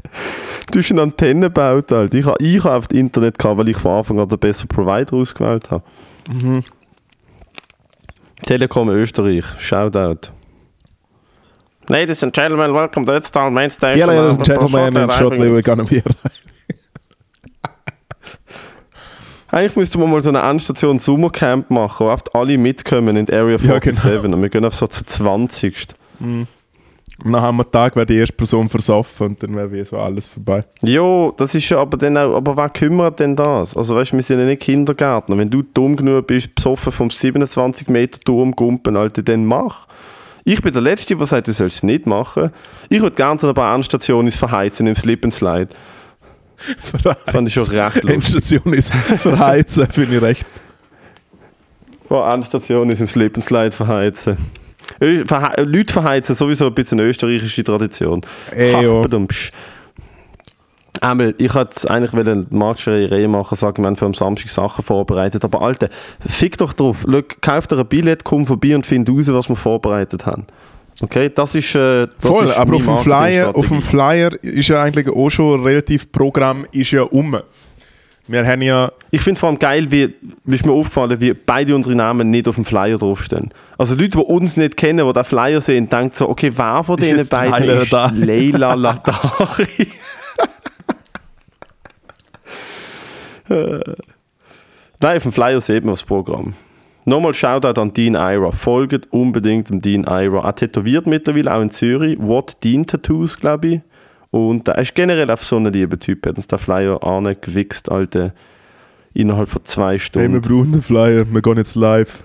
Du 0.72 0.80
hast 0.80 0.92
eine 0.92 1.04
Antenne 1.04 1.42
gebaut, 1.42 1.92
Alter. 1.92 2.18
Ich 2.18 2.26
habe 2.26 2.44
ich 2.44 2.64
hab 2.64 2.72
auf 2.72 2.88
das 2.88 2.98
Internet 2.98 3.38
gehabt, 3.38 3.60
weil 3.60 3.70
ich 3.70 3.78
von 3.78 3.92
Anfang 3.92 4.20
an 4.20 4.28
den 4.28 4.40
besseren 4.40 4.70
Provider 4.70 5.14
ausgewählt 5.14 5.70
habe. 5.70 5.84
Mhm. 6.34 6.64
Telekom 8.44 8.90
Österreich, 8.90 9.46
Shoutout. 9.60 10.32
Ladies 11.88 12.24
and 12.24 12.34
gentlemen, 12.34 12.74
welcome 12.74 13.06
to 13.06 13.12
Ötztal 13.12 13.52
Main 13.52 13.70
Station. 13.70 14.10
Ladies 14.10 14.38
and 14.40 14.48
gentlemen, 14.48 14.98
and 14.98 15.14
shortly 15.14 15.48
arriving 15.48 15.54
we're 15.54 15.62
gonna 15.62 15.84
be 15.84 16.02
Eigentlich 19.56 19.78
müssten 19.78 20.02
wir 20.02 20.08
mal 20.08 20.22
so 20.22 20.28
eine 20.28 20.42
Endstation 20.42 21.00
Sommercamp 21.00 21.72
machen, 21.72 22.08
wo 22.08 22.12
oft 22.12 22.36
alle 22.36 22.58
mitkommen 22.58 23.16
in 23.16 23.26
die 23.26 23.32
Area 23.32 23.56
Ja, 23.56 23.80
47 23.80 24.34
und 24.34 24.42
wir 24.42 24.50
gehen 24.50 24.66
auf 24.66 24.76
so 24.76 24.86
zu 24.86 25.06
20. 25.06 25.88
Und 26.20 26.48
dann 27.24 27.42
haben 27.42 27.56
wir 27.56 27.72
Tag, 27.72 27.96
wäre 27.96 28.06
die 28.06 28.18
erste 28.18 28.36
Person 28.36 28.68
versoffen 28.68 29.28
und 29.28 29.42
dann 29.42 29.56
wäre 29.56 29.72
wie 29.72 29.82
so 29.86 29.98
alles 29.98 30.28
vorbei. 30.28 30.66
Jo, 30.84 31.34
das 31.38 31.56
ist 31.56 31.70
ja 31.70 31.80
aber 31.80 31.96
dann 31.96 32.18
auch, 32.18 32.36
aber 32.36 32.58
wer 32.58 32.68
kümmert 32.68 33.22
denn 33.22 33.38
das? 33.38 33.78
Also 33.78 33.96
weißt 33.96 34.12
du, 34.12 34.18
wir 34.18 34.24
sind 34.24 34.40
ja 34.40 34.46
nicht 34.46 34.62
Kindergärtner. 34.62 35.38
Wenn 35.38 35.50
du 35.50 35.62
dumm 35.74 35.96
genug 35.96 36.28
bist, 36.28 36.54
besoffen 36.54 36.92
vom 36.92 37.10
27 37.10 37.88
Meter 37.88 38.20
Turm 38.20 38.52
gumpen, 38.52 38.98
Alter, 38.98 39.24
dann 39.24 39.46
mach. 39.46 39.88
Ich 40.44 40.62
bin 40.62 40.74
der 40.74 40.82
Letzte, 40.82 41.16
der 41.16 41.28
sagt, 41.28 41.48
du 41.48 41.54
sollst 41.54 41.78
es 41.78 41.84
nicht 41.84 42.06
machen. 42.08 42.52
Ich 42.90 43.02
würde 43.02 43.16
gerne 43.16 43.40
so 43.40 43.48
ein 43.48 43.54
paar 43.54 43.74
Endstationen 43.74 44.26
ins 44.26 44.36
Verheizen, 44.36 44.86
im 44.86 44.98
Slip 44.98 45.24
and 45.24 45.34
Slide. 45.34 45.70
Fand 47.28 47.48
ich 47.48 47.54
schon 47.54 47.66
recht 47.66 48.04
lustig. 48.04 48.10
Endstation 48.10 48.74
ist 48.74 48.94
verheizen, 48.94 49.88
finde 49.92 50.16
ich 50.16 50.22
recht. 50.22 50.46
Oh, 52.10 52.24
Endstation 52.24 52.90
ist 52.90 53.02
im 53.02 53.08
Slide 53.08 53.72
verheizen. 53.72 54.38
Ö 55.02 55.26
verhe 55.26 55.64
Leute 55.64 55.92
verheizen, 55.92 56.36
sowieso 56.36 56.68
ein 56.68 56.74
bisschen 56.74 57.00
eine 57.00 57.10
österreichische 57.10 57.64
Tradition. 57.64 58.22
Ey, 58.52 58.74
badumtsch. 58.86 59.52
Einmal, 61.02 61.36
ich 61.38 61.54
wollte 61.54 61.90
eigentlich 61.90 62.14
eine 62.14 62.46
Marktschreierei 62.50 63.28
machen, 63.28 63.56
sagen, 63.56 63.84
wir 63.84 63.88
haben 63.88 63.96
für 63.96 64.06
am 64.06 64.14
Samstag 64.14 64.50
Sachen 64.50 64.84
vorbereitet. 64.84 65.44
Aber 65.44 65.62
Alter, 65.62 65.90
fick 66.26 66.58
doch 66.58 66.74
drauf. 66.74 67.06
Schau, 67.10 67.22
kauf 67.42 67.68
dir 67.68 67.80
ein 67.80 67.88
Billett, 67.88 68.24
komm 68.24 68.46
vorbei 68.46 68.76
und 68.76 68.86
find 68.86 69.10
raus, 69.10 69.28
was 69.28 69.50
wir 69.50 69.56
vorbereitet 69.56 70.26
haben. 70.26 70.46
Okay, 71.02 71.30
das 71.34 71.56
ist. 71.56 71.76
Äh, 71.76 72.08
das 72.08 72.32
Voll, 72.32 72.46
ist 72.46 72.58
aber 72.58 72.76
auf 72.78 72.86
dem, 72.86 72.98
Flyer, 73.00 73.56
auf 73.56 73.68
dem. 73.68 73.82
Flyer 73.82 74.32
ist 74.42 74.70
ja 74.70 74.82
eigentlich 74.82 75.10
auch 75.10 75.30
schon 75.30 75.64
relativ 75.64 76.12
Programm 76.12 76.66
ist 76.72 76.92
ja 76.92 77.04
um. 77.04 77.38
Wir 78.28 78.46
haben 78.46 78.62
ja, 78.62 78.92
Ich 79.12 79.22
finde 79.22 79.40
vor 79.40 79.50
allem 79.50 79.60
geil, 79.60 79.92
wie, 79.92 80.16
wie 80.46 80.56
ist 80.56 80.66
mir 80.66 80.72
aufgefallen, 80.72 81.22
wie 81.22 81.34
beide 81.34 81.76
unsere 81.76 81.94
Namen 81.96 82.32
nicht 82.32 82.48
auf 82.48 82.56
dem 82.56 82.66
Flyer 82.66 82.98
draufstehen. 82.98 83.54
Also 83.78 83.94
Leute, 83.94 84.12
die 84.12 84.18
uns 84.18 84.58
nicht 84.58 84.78
kennen, 84.78 85.06
die 85.06 85.14
den 85.14 85.24
Flyer 85.24 85.62
sehen, 85.62 85.90
denken 85.90 86.16
so, 86.16 86.28
okay, 86.28 86.52
wer 86.56 86.84
von 86.84 86.98
Ist 86.98 87.08
denen 87.08 87.20
jetzt 87.20 87.30
beiden 87.30 87.52
Leila 87.52 87.74
ist 87.82 87.92
Ladari? 87.92 88.20
Leila 88.20 88.74
Ladari? 88.76 89.88
Äh. 93.48 93.80
Nein, 95.00 95.18
auf 95.18 95.24
dem 95.24 95.32
Flyer 95.32 95.62
sieht 95.62 95.84
man 95.84 95.94
das 95.94 96.04
Programm. 96.04 96.56
Nochmal 97.06 97.34
Shoutout 97.36 97.80
an 97.80 97.94
Dean 97.94 98.16
Ira. 98.16 98.52
Folgt 98.52 99.12
unbedingt 99.14 99.70
dem 99.70 99.80
Dean 99.82 100.04
Ira. 100.08 100.44
Er 100.44 100.56
tätowiert 100.56 101.06
mittlerweile 101.06 101.54
auch 101.54 101.62
in 101.62 101.70
Zürich. 101.70 102.18
What 102.20 102.58
Dean 102.64 102.86
Tattoos, 102.88 103.38
glaube 103.40 103.68
ich. 103.68 103.82
Und 104.32 104.68
er 104.68 104.80
ist 104.80 104.96
generell 104.96 105.30
auf 105.30 105.44
so 105.44 105.56
einen 105.58 105.72
lieben 105.72 106.00
Typ. 106.00 106.26
Er 106.26 106.30
hat 106.32 106.38
uns 106.38 106.48
den 106.48 106.58
Flyer 106.60 107.02
angewichst, 107.04 107.92
Alter. 107.92 108.34
Innerhalb 109.14 109.50
von 109.50 109.64
zwei 109.64 109.92
Hey, 109.92 109.94
wir 109.94 110.00
Stunden. 110.00 110.42
brauchen 110.42 110.72
den 110.74 110.82
Flyer, 110.82 111.26
wir 111.32 111.42
gehen 111.42 111.58
jetzt 111.58 111.76
live. 111.76 112.24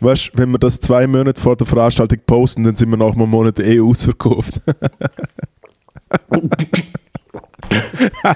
Weißt 0.00 0.28
du, 0.32 0.38
wenn 0.38 0.50
wir 0.52 0.58
das 0.58 0.80
zwei 0.80 1.06
Monate 1.06 1.38
vor 1.38 1.56
der 1.56 1.66
Veranstaltung 1.66 2.20
posten, 2.26 2.64
dann 2.64 2.76
sind 2.76 2.88
wir 2.88 2.96
nach 2.96 3.14
einem 3.14 3.28
Monat 3.28 3.58
eh 3.58 3.78
ausverkauft. 3.80 4.58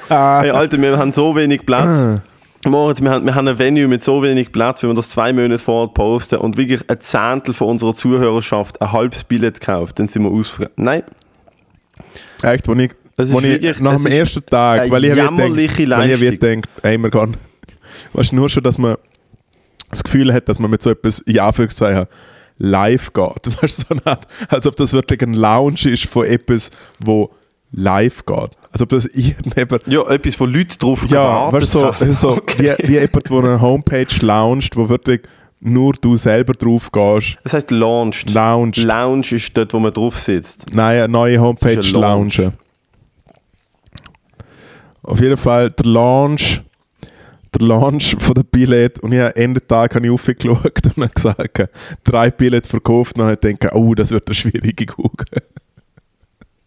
hey, 0.08 0.50
Alter, 0.50 0.76
wir 0.82 0.98
haben 0.98 1.12
so 1.12 1.34
wenig 1.34 1.64
Platz. 1.64 2.20
Moritz, 2.66 3.00
wir 3.02 3.10
haben, 3.10 3.26
wir 3.26 3.34
haben 3.34 3.48
ein 3.48 3.58
Venue 3.58 3.88
mit 3.88 4.02
so 4.02 4.22
wenig 4.22 4.52
Platz, 4.52 4.82
wenn 4.82 4.90
wir 4.90 4.94
das 4.94 5.08
zwei 5.10 5.32
Monate 5.32 5.58
vorher 5.58 5.92
posten 5.92 6.36
und 6.38 6.56
wirklich 6.56 6.80
ein 6.88 7.00
Zehntel 7.00 7.52
von 7.54 7.68
unserer 7.68 7.94
Zuhörerschaft 7.94 8.80
ein 8.80 8.92
halbes 8.92 9.24
Billett 9.24 9.60
kauft, 9.60 9.98
dann 9.98 10.08
sind 10.08 10.22
wir 10.22 10.30
ausverkauft. 10.30 10.78
Nein, 10.78 11.02
Echt, 12.42 12.68
wo 12.68 12.74
ich, 12.74 12.90
wo 13.16 13.38
ich 13.38 13.44
wirklich- 13.44 13.80
nach 13.80 13.94
es 13.94 14.02
dem 14.02 14.12
ersten 14.12 14.46
Tag, 14.46 14.90
weil 14.90 15.04
ich 15.04 15.14
denkt, 15.14 15.38
weil 15.38 16.22
ich 16.32 16.38
denkt, 16.40 16.68
ey, 16.82 16.98
wir 16.98 17.10
gehen. 17.10 17.36
Weißt 18.12 18.32
du, 18.32 18.36
nur 18.36 18.50
schon, 18.50 18.62
dass 18.62 18.76
man 18.78 18.96
das 19.90 20.02
Gefühl 20.02 20.32
hat, 20.32 20.48
dass 20.48 20.58
man 20.58 20.70
mit 20.70 20.82
so 20.82 20.90
etwas, 20.90 21.20
in 21.20 21.38
Anführungszeichen, 21.38 22.06
live 22.58 23.12
geht. 23.12 23.62
Weißt 23.62 23.86
du, 23.88 23.96
so 23.96 24.10
als 24.48 24.66
ob 24.66 24.76
das 24.76 24.92
wirklich 24.92 25.22
ein 25.22 25.34
Lounge 25.34 25.88
ist 25.90 26.06
von 26.06 26.24
etwas, 26.26 26.70
wo 26.98 27.30
live 27.76 28.24
geht. 28.24 28.50
Als 28.72 28.82
ob 28.82 28.88
das 28.88 29.06
irgendjemand 29.06 29.86
ja, 29.86 30.02
etwas, 30.08 30.38
wo 30.40 30.46
Leute 30.46 30.78
drauf 30.78 31.06
Ja, 31.08 31.52
weißt 31.52 31.74
du, 31.74 31.78
so, 31.80 31.94
haben. 31.94 32.14
so 32.14 32.30
Okay. 32.36 32.74
wie, 32.78 32.88
wie 32.88 32.92
jemand, 32.94 33.30
der 33.30 33.38
eine 33.38 33.60
Homepage 33.60 34.06
launcht, 34.20 34.76
wo 34.76 34.88
wirklich 34.88 35.20
nur 35.60 35.94
du 35.94 36.16
selber 36.16 36.52
drauf 36.54 36.90
gehst. 36.92 37.38
Das 37.42 37.54
heißt 37.54 37.70
launched. 37.70 38.32
Lounge. 38.34 38.72
Lounge 38.76 39.26
ist 39.32 39.56
dort, 39.56 39.72
wo 39.72 39.78
man 39.78 39.92
drauf 39.92 40.18
sitzt. 40.18 40.66
Nein, 40.74 40.98
eine 41.02 41.08
neue 41.08 41.40
Homepage 41.40 41.78
ein 41.78 41.92
Launch. 41.92 42.36
launchen. 42.38 42.52
Auf 45.02 45.20
jeden 45.20 45.36
Fall 45.36 45.70
der 45.70 45.86
Launch, 45.86 46.62
der 47.58 47.66
Launch 47.66 48.16
von 48.18 48.34
der 48.34 48.42
Billett 48.42 48.98
und 49.00 49.12
ich 49.12 49.20
habe 49.20 49.36
Ende 49.36 49.66
Tag 49.66 49.94
habe 49.94 50.06
ich 50.06 50.12
aufgeschaut 50.12 50.86
und 50.96 50.96
habe 50.96 51.08
gesagt, 51.14 51.68
drei 52.02 52.30
Billett 52.30 52.66
verkauft 52.66 53.16
und 53.18 53.24
habe 53.24 53.36
gedacht, 53.36 53.74
oh, 53.74 53.94
das 53.94 54.10
wird 54.10 54.26
eine 54.28 54.34
schwierige 54.34 54.86
Kugel. 54.86 55.26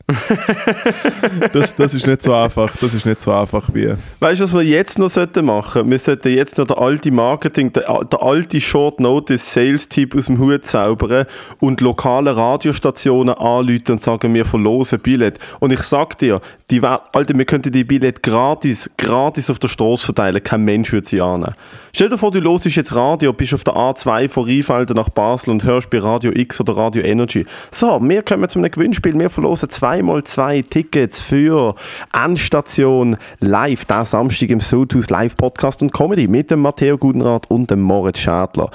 das, 1.52 1.76
das 1.76 1.94
ist 1.94 2.08
nicht 2.08 2.22
so 2.22 2.34
einfach, 2.34 2.74
das 2.78 2.94
ist 2.94 3.06
nicht 3.06 3.22
so 3.22 3.32
einfach 3.34 3.70
wie... 3.74 3.94
Weißt 4.22 4.40
du, 4.40 4.46
was 4.46 4.54
wir 4.54 4.64
jetzt 4.64 4.98
noch 4.98 5.10
sollten 5.10 5.46
machen? 5.46 5.90
Wir 5.90 6.00
sollten 6.00 6.32
jetzt 6.32 6.58
noch 6.58 6.66
den 6.66 6.78
alten 6.78 7.14
Marketing, 7.14 7.74
den, 7.74 7.84
der 7.84 8.24
alte 8.24 8.62
Short 8.62 9.02
Notice 9.02 9.54
Sales 9.54 9.90
Typ 9.90 10.16
aus 10.16 10.28
dem 10.28 10.40
Hut 10.40 10.66
zaubern 10.66 11.26
und 11.60 11.82
lokale 11.82 12.36
Radiostationen 12.38 13.36
anrufen 13.36 13.92
und 13.92 14.02
sagen, 14.02 14.34
wir 14.34 14.46
verlosen 14.46 15.00
Billett. 15.00 15.40
Und 15.60 15.74
ich 15.74 15.82
sag 15.82 16.18
dir, 16.20 16.40
die, 16.70 16.82
Alter, 16.82 17.38
wir 17.38 17.46
könnten 17.46 17.74
die 17.74 17.84
Billett 17.84 18.24
gratis, 18.24 18.90
gratis 18.98 19.50
auf 19.50 19.60
der 19.60 19.68
Straße 19.68 20.06
verteilen. 20.06 20.42
Kein 20.42 20.64
Mensch 20.64 20.94
würde 20.94 21.08
sie 21.08 21.20
annehmen. 21.20 21.54
Stell 21.94 22.10
dir 22.10 22.18
vor, 22.18 22.32
du 22.32 22.42
hörst 22.42 22.66
jetzt 22.66 22.96
Radio, 22.96 23.34
bist 23.34 23.54
auf 23.54 23.64
der 23.64 23.74
A2 23.74 24.30
von 24.30 24.46
Rheinfelden 24.46 24.96
nach 24.96 25.10
Basel 25.10 25.52
und 25.52 25.64
hörst 25.64 25.90
bei 25.90 26.00
Radio 26.00 26.32
X 26.34 26.62
oder 26.62 26.78
Radio 26.78 27.04
Energy. 27.04 27.46
So, 27.72 28.00
wir 28.02 28.22
kommen 28.22 28.48
zu 28.48 28.60
einem 28.60 28.72
Gewinnspiel. 28.72 29.18
Wir 29.20 29.30
verlosen 29.30 29.70
zweimal 29.98 30.24
zwei 30.24 30.62
Tickets 30.62 31.20
für 31.22 31.74
Endstation 32.14 33.18
live, 33.40 33.86
diesen 33.86 34.06
Samstag 34.06 34.50
im 34.52 34.60
Sotus 34.60 35.10
Live 35.10 35.36
Podcast 35.36 35.82
und 35.82 35.92
Comedy 35.92 36.28
mit 36.28 36.52
dem 36.52 36.60
Matteo 36.60 37.00
Gudenrath 37.00 37.50
und 37.50 37.72
dem 37.72 37.82
Moritz 37.82 38.20
Schadler. 38.20 38.70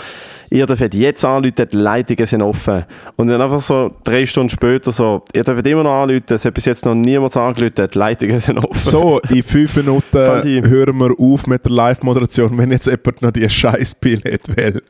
Ihr 0.50 0.66
dürft 0.66 0.94
jetzt 0.94 1.24
anrufen, 1.24 1.68
die 1.72 1.76
Leitungen 1.76 2.26
sind 2.26 2.42
offen. 2.42 2.85
Und 3.14 3.28
dann 3.28 3.40
einfach 3.40 3.61
so 3.61 3.94
drei 4.02 4.26
Stunden 4.26 4.50
später 4.50 4.90
so, 4.90 5.22
ihr 5.32 5.44
dürft 5.44 5.64
immer 5.64 5.85
noch 5.85 6.02
anrufen, 6.02 6.24
es 6.28 6.44
hat 6.44 6.54
bis 6.54 6.64
jetzt 6.64 6.85
noch 6.87 6.96
niemand 6.96 7.37
angerufen, 7.37 7.88
die 7.92 7.98
Leitungen 7.98 8.40
sind 8.40 8.58
offen. 8.58 8.76
So, 8.76 9.20
in 9.30 9.44
fünf 9.44 9.76
Minuten 9.76 10.18
hören 10.18 10.98
wir 10.98 11.14
auf 11.20 11.46
mit 11.46 11.64
der 11.64 11.70
Live-Moderation. 11.70 12.58
Wenn 12.58 12.72
jetzt 12.72 12.87
jemand 12.87 13.22
noch 13.22 13.30
die 13.30 13.48
scheiß 13.48 13.94
Billett 13.94 14.56
will, 14.56 14.82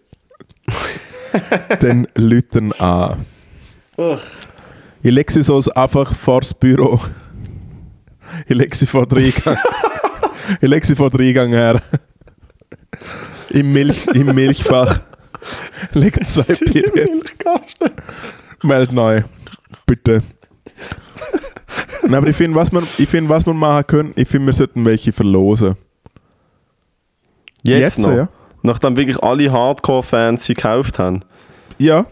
dann 1.81 2.09
lüten 2.15 2.73
an. 2.81 3.27
Ugh. 3.99 4.19
Ich 5.03 5.11
lege 5.11 5.33
sie 5.33 5.43
so 5.43 5.61
einfach 5.75 6.15
vor 6.15 6.41
das 6.41 6.55
Büro. 6.55 7.01
Ich 8.47 8.57
lege 8.57 8.77
sie 8.77 8.87
vor 8.87 9.07
den 9.07 9.25
Eingang. 9.25 9.57
ich 10.61 10.69
lege 10.69 10.87
sie 10.87 10.97
vor 10.97 11.11
den 11.11 11.21
Eingang 11.21 11.51
her. 11.51 11.83
Im, 13.51 13.73
Milch, 13.73 14.07
Im 14.09 14.35
Milchfach. 14.35 15.01
Leg 15.93 16.19
zwei. 16.27 16.45
Milchkasten. 16.95 17.91
Meld 18.63 18.93
neu. 18.93 19.23
Bitte. 19.87 20.23
Nein, 22.05 22.15
aber 22.15 22.29
ich 22.29 22.37
finde, 22.37 22.57
was, 22.57 22.73
wir- 22.73 22.83
ich 22.99 23.09
find, 23.09 23.29
was 23.29 23.45
wir 23.45 23.55
machen 23.55 23.87
können, 23.87 24.13
ich 24.17 24.29
finde, 24.29 24.47
wir 24.47 24.53
sollten 24.55 24.85
welche 24.85 25.13
verlosen. 25.13 25.77
Jetzt, 27.65 27.99
noch. 27.99 28.13
ja? 28.13 28.29
Nachdem 28.63 28.97
wirklich 28.97 29.23
alle 29.23 29.51
Hardcore-Fans 29.51 30.45
sie 30.45 30.55
gekauft 30.55 30.99
haben. 30.99 31.25
Ja. 31.79 32.07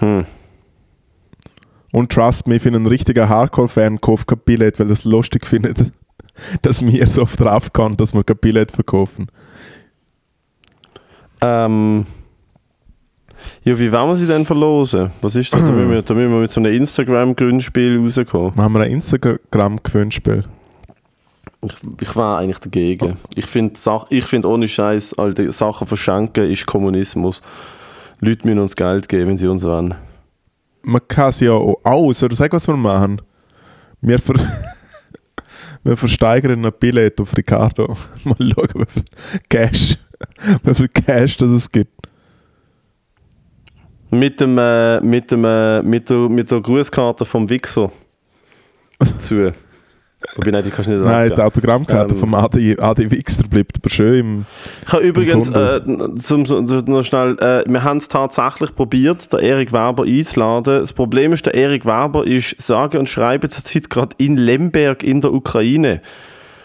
Hm. 0.00 0.24
Und 1.92 2.12
trust 2.12 2.46
me, 2.46 2.56
ich 2.56 2.62
finde, 2.62 2.80
ein 2.80 2.86
richtiger 2.86 3.28
Hardcore-Fan 3.28 4.00
kauft 4.00 4.28
kein 4.28 4.38
Billett, 4.38 4.78
weil 4.78 4.90
es 4.90 5.04
lustig 5.04 5.46
findet, 5.46 5.92
dass 6.62 6.84
wir 6.84 7.06
so 7.06 7.22
oft 7.22 7.40
drauf 7.40 7.72
kann, 7.72 7.96
dass 7.96 8.14
wir 8.14 8.24
kein 8.24 8.36
Billett 8.36 8.70
verkaufen. 8.70 9.28
Ähm, 11.40 12.06
ja, 13.64 13.78
wie 13.78 13.90
wollen 13.90 14.08
wir 14.08 14.16
sie 14.16 14.26
denn 14.26 14.44
verlosen? 14.44 15.10
Was 15.20 15.34
ist 15.34 15.52
das? 15.52 15.60
Da 15.60 15.70
müssen 15.70 15.90
wir, 15.90 16.02
da 16.02 16.14
müssen 16.14 16.32
wir 16.32 16.40
mit 16.40 16.52
so 16.52 16.60
einem 16.60 16.74
Instagram-Gewinnspiel 16.74 17.98
rauskommen. 17.98 18.52
Machen 18.54 18.72
wir 18.74 18.80
ein 18.80 18.92
Instagram-Gewinnspiel. 18.92 20.44
Ich, 21.62 21.74
ich 22.00 22.16
war 22.16 22.38
eigentlich 22.38 22.58
dagegen. 22.58 23.16
Ich 23.34 23.46
finde, 23.46 23.78
ich 24.08 24.24
find 24.24 24.46
ohne 24.46 24.68
Scheiß, 24.68 25.18
alte 25.18 25.50
Sachen 25.52 25.86
verschenken 25.86 26.50
ist 26.50 26.66
Kommunismus. 26.66 27.42
Leute 28.20 28.46
müssen 28.46 28.58
uns 28.58 28.76
Geld 28.76 29.08
geben, 29.08 29.28
wenn 29.28 29.38
sie 29.38 29.46
uns 29.46 29.64
wollen. 29.64 29.94
Man 30.82 31.00
kann 31.08 31.30
es 31.30 31.40
ja 31.40 31.52
auch 31.52 31.80
aus, 31.84 32.22
oder 32.22 32.34
sag, 32.34 32.52
was 32.52 32.68
wir 32.68 32.76
machen. 32.76 33.20
Wir, 34.00 34.18
ver 34.18 34.34
wir 35.84 35.96
versteigern 35.96 36.64
ein 36.64 36.72
Billett 36.78 37.20
auf 37.20 37.36
Ricardo. 37.36 37.96
Mal 38.24 38.36
schauen, 38.38 38.68
wie 38.74 38.86
viel 38.86 39.04
Cash, 39.48 39.98
wie 40.62 40.74
viel 40.74 40.88
Cash 40.88 41.36
das 41.38 41.50
es 41.50 41.72
gibt. 41.72 41.92
Mit, 44.10 44.40
dem, 44.40 44.58
äh, 44.58 45.00
mit, 45.00 45.30
dem, 45.30 45.44
äh, 45.44 45.82
mit, 45.82 46.10
der, 46.10 46.28
mit 46.28 46.50
der 46.50 46.60
Grußkarte 46.60 47.24
vom 47.24 47.48
Wichser 47.48 47.90
dazu. 48.98 49.52
Wobei, 50.36 50.50
nein, 50.50 50.62
die 50.64 50.70
kannst 50.70 50.88
du 50.88 50.92
nicht 50.92 51.04
Nein, 51.04 51.32
die. 51.34 51.40
Autogrammkarte 51.40 52.14
Ähm. 52.14 52.20
vom 52.20 52.34
Adi, 52.34 52.76
Adi 52.78 53.10
Wixter 53.10 53.48
bleibt 53.48 53.78
aber 53.80 53.88
schön 53.88 54.18
im. 54.18 54.46
Ich 54.86 54.92
habe 54.92 55.02
übrigens, 55.02 55.48
äh, 55.48 55.80
zum, 56.16 56.44
zum, 56.44 56.64
noch 56.86 57.02
schnell, 57.02 57.38
äh, 57.38 57.64
wir 57.66 57.82
haben 57.82 57.98
es 57.98 58.08
tatsächlich 58.08 58.74
probiert, 58.74 59.32
den 59.32 59.40
Erik 59.40 59.72
Werber 59.72 60.04
einzuladen. 60.04 60.80
Das 60.80 60.92
Problem 60.92 61.32
ist, 61.32 61.46
der 61.46 61.54
Erik 61.54 61.86
Werber 61.86 62.26
ist 62.26 62.60
sage 62.60 62.98
und 62.98 63.08
schreibe 63.08 63.48
zurzeit 63.48 63.88
gerade 63.88 64.14
in 64.18 64.36
Lemberg 64.36 65.02
in 65.02 65.22
der 65.22 65.32
Ukraine, 65.32 66.02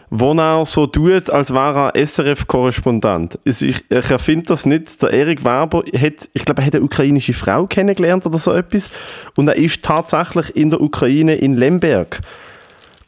wo 0.09 0.33
er 0.33 0.65
so 0.65 0.85
tut, 0.85 1.29
als 1.29 1.53
wäre 1.53 1.91
er 1.93 2.05
SRF-Korrespondent. 2.05 3.39
Ich, 3.45 3.63
ich 3.63 3.83
erfinde 3.89 4.47
das 4.47 4.65
nicht. 4.65 5.01
Der 5.01 5.11
Erik 5.11 5.45
Werber 5.45 5.83
hat, 5.97 6.29
ich 6.33 6.43
glaube, 6.43 6.61
er 6.61 6.67
hat 6.67 6.75
eine 6.75 6.83
ukrainische 6.83 7.33
Frau 7.33 7.67
kennengelernt 7.67 8.25
oder 8.25 8.37
so 8.37 8.51
etwas 8.51 8.89
und 9.37 9.47
er 9.47 9.55
ist 9.55 9.81
tatsächlich 9.81 10.55
in 10.57 10.69
der 10.69 10.81
Ukraine 10.81 11.35
in 11.35 11.55
Lemberg 11.55 12.19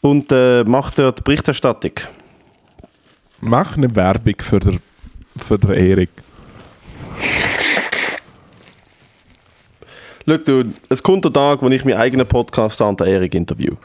und 0.02 0.32
äh, 0.32 0.64
macht 0.64 1.00
dort 1.00 1.24
Berichterstattung. 1.24 1.94
Mach 3.40 3.78
eine 3.78 3.96
Werbung 3.96 4.36
für 4.40 4.60
den, 4.60 4.80
für 5.38 5.60
den 5.60 5.72
Erik. 5.72 6.10
Schau, 10.28 10.38
du, 10.38 10.74
es 10.90 11.02
kommt 11.02 11.24
der 11.24 11.32
Tag, 11.32 11.62
wo 11.62 11.70
ich 11.70 11.86
meinen 11.86 11.98
eigenen 11.98 12.28
Podcast 12.28 12.82
an 12.82 12.98
der 12.98 13.08
Erik 13.08 13.34
interview. 13.34 13.76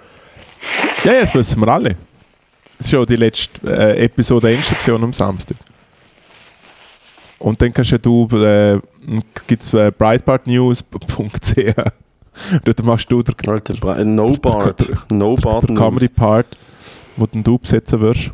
Ja, 1.05 1.13
ja, 1.13 1.21
das 1.21 1.35
wissen 1.35 1.61
wir 1.61 1.69
alle. 1.69 1.97
Das 2.79 2.87
ist 2.87 2.93
ja 2.93 3.05
die 3.05 3.17
letzte 3.17 3.61
äh, 3.65 4.05
Episode 4.05 4.49
der 4.49 4.57
Endstation 4.57 5.05
am 5.05 5.13
Samstag. 5.13 5.57
Und 7.39 7.61
dann 7.61 7.73
kannst 7.73 7.91
ja 7.91 7.99
du, 7.99 8.29
äh, 8.37 8.81
gibt 9.47 9.63
es 9.63 9.73
äh, 9.75 9.91
breitbartnews.ch. 9.97 11.75
Dort 12.65 12.83
machst 12.83 13.11
du 13.11 13.23
den, 13.23 13.35
Alter, 13.49 13.75
Bra- 13.75 14.03
No 14.05 14.33
Bart. 14.33 14.81
der- 14.89 14.97
No 15.17 15.37
der. 15.37 15.75
Comedy 15.77 16.09
Part, 16.09 16.47
wo 17.17 17.27
du 17.33 17.59
besetzen 17.59 18.01
wirst. 18.01 18.31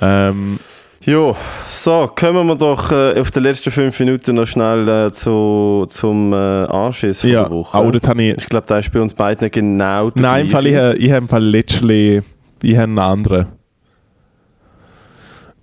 Ähm, 0.00 0.58
Jo, 1.04 1.36
so, 1.70 2.10
kommen 2.16 2.48
wir 2.48 2.56
doch 2.56 2.90
äh, 2.90 3.20
auf 3.20 3.30
die 3.30 3.38
letzten 3.38 3.70
fünf 3.70 3.98
Minuten 4.00 4.34
noch 4.34 4.46
schnell 4.46 4.88
äh, 4.88 5.12
zu, 5.12 5.86
zum 5.88 6.32
äh, 6.32 6.36
Anschiss 6.36 7.20
von 7.20 7.30
ja, 7.30 7.42
der 7.44 7.52
Woche. 7.52 7.78
auch 7.78 7.92
dort 7.92 8.18
ich. 8.18 8.36
ich 8.38 8.46
glaube, 8.48 8.66
da 8.66 8.78
ist 8.78 8.92
bei 8.92 9.00
uns 9.00 9.14
beiden 9.14 9.48
genau 9.52 10.10
der 10.10 10.22
Nein, 10.22 10.46
im 10.46 10.50
Fall, 10.50 10.66
ich, 10.66 10.74
habe- 10.74 10.96
ich 10.96 11.08
habe 11.10 11.18
im 11.18 11.28
Fall 11.28 11.44
letztlich 11.44 12.22
ich 12.62 12.74
habe 12.74 12.84
einen 12.84 12.98
anderen. 12.98 13.46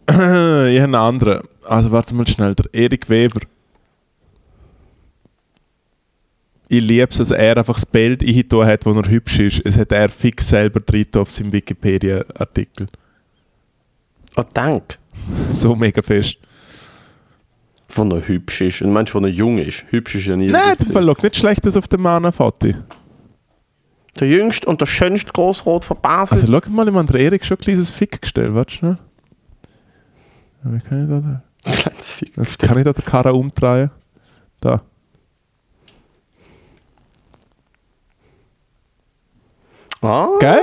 ich 0.09 0.15
habe 0.15 0.83
einen 0.83 0.95
anderen. 0.95 1.41
Also 1.65 1.91
warte 1.91 2.15
mal 2.15 2.27
schnell, 2.27 2.55
der 2.55 2.65
Erik 2.73 3.09
Weber. 3.09 3.41
Ich 6.69 6.81
liebe 6.81 7.07
es, 7.09 7.17
dass 7.17 7.31
er 7.31 7.57
einfach 7.57 7.75
das 7.75 7.85
Bild 7.85 8.23
eingetan 8.23 8.65
hat, 8.65 8.85
wo 8.85 8.93
er 8.93 9.09
hübsch 9.09 9.39
ist. 9.39 9.61
Es 9.65 9.77
hat 9.77 9.91
er 9.91 10.09
fix 10.09 10.49
selber 10.49 10.79
drin 10.79 11.07
auf 11.15 11.29
seinem 11.29 11.51
Wikipedia-Artikel. 11.51 12.87
Ah, 14.35 14.45
danke. 14.53 14.97
So 15.51 15.75
mega 15.75 16.01
fest. 16.01 16.37
Von 17.87 18.09
er 18.11 18.27
hübsch 18.27 18.61
ist. 18.61 18.81
Und 18.81 18.91
meinst 18.91 19.11
du, 19.11 19.13
von 19.13 19.25
er 19.25 19.29
jung 19.29 19.59
ist? 19.59 19.85
Hübsch 19.89 20.15
ist 20.15 20.25
ja 20.25 20.35
nie. 20.35 20.47
Nein, 20.47 20.75
das 20.77 20.91
schaut 20.91 21.23
nicht 21.23 21.35
schlecht 21.35 21.67
aus 21.67 21.75
auf 21.75 21.87
dem 21.87 22.01
Mann-Foti. 22.01 22.75
Der 24.19 24.27
jüngste 24.27 24.67
und 24.67 24.79
der 24.81 24.85
schönste 24.85 25.31
Grossrot 25.31 25.85
von 25.85 25.97
Basel. 26.01 26.39
Also 26.39 26.47
schau 26.47 26.69
mal, 26.71 26.87
ich 26.87 26.93
meine, 26.93 27.07
der 27.07 27.19
Erik 27.19 27.45
schon 27.45 27.57
ein 27.57 27.61
kleines 27.61 27.91
Fick 27.91 28.21
gestellt. 28.21 28.53
Warte 28.53 28.73
schnell. 28.73 28.97
Wie 30.63 30.79
kann 30.79 31.03
ich 31.03 31.09
da, 31.09 31.19
da? 31.19 31.71
Kleines 31.71 32.07
Fick. 32.07 32.35
Kann 32.35 32.77
ich 32.77 32.83
da 32.83 32.93
den 32.93 33.05
Karren 33.05 33.33
umdrehen? 33.33 33.91
Da. 34.59 34.81
Ah, 40.03 40.27
Geil? 40.39 40.61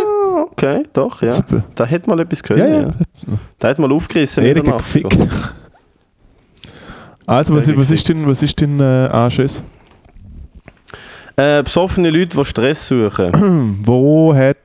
Okay, 0.53 0.85
doch, 0.93 1.23
ja. 1.23 1.33
Super. 1.33 1.65
Da 1.75 1.85
hätte 1.87 2.09
mal 2.11 2.21
etwas 2.21 2.43
können. 2.43 2.59
Ja, 2.61 2.67
Ja, 2.69 2.81
ja. 2.83 2.91
Da 3.59 3.69
hätte 3.69 3.81
mal 3.83 3.91
aufgerissen. 3.93 4.43
in 4.45 4.51
Erik 4.51 4.65
der 4.65 4.75
hat 4.75 4.81
Nacht. 4.81 4.93
gefickt. 4.93 5.19
Also, 7.27 7.55
was, 7.55 7.77
was 7.77 7.91
ist 7.91 8.09
denn, 8.09 8.27
was 8.27 8.43
ist 8.43 8.61
denn 8.61 8.81
äh, 8.81 8.83
Anschiss? 8.83 9.63
Äh, 11.37 11.63
besoffene 11.63 12.11
Leute, 12.11 12.37
die 12.37 12.45
Stress 12.45 12.89
suchen. 12.89 13.79
Wo 13.85 14.35
hat 14.35 14.57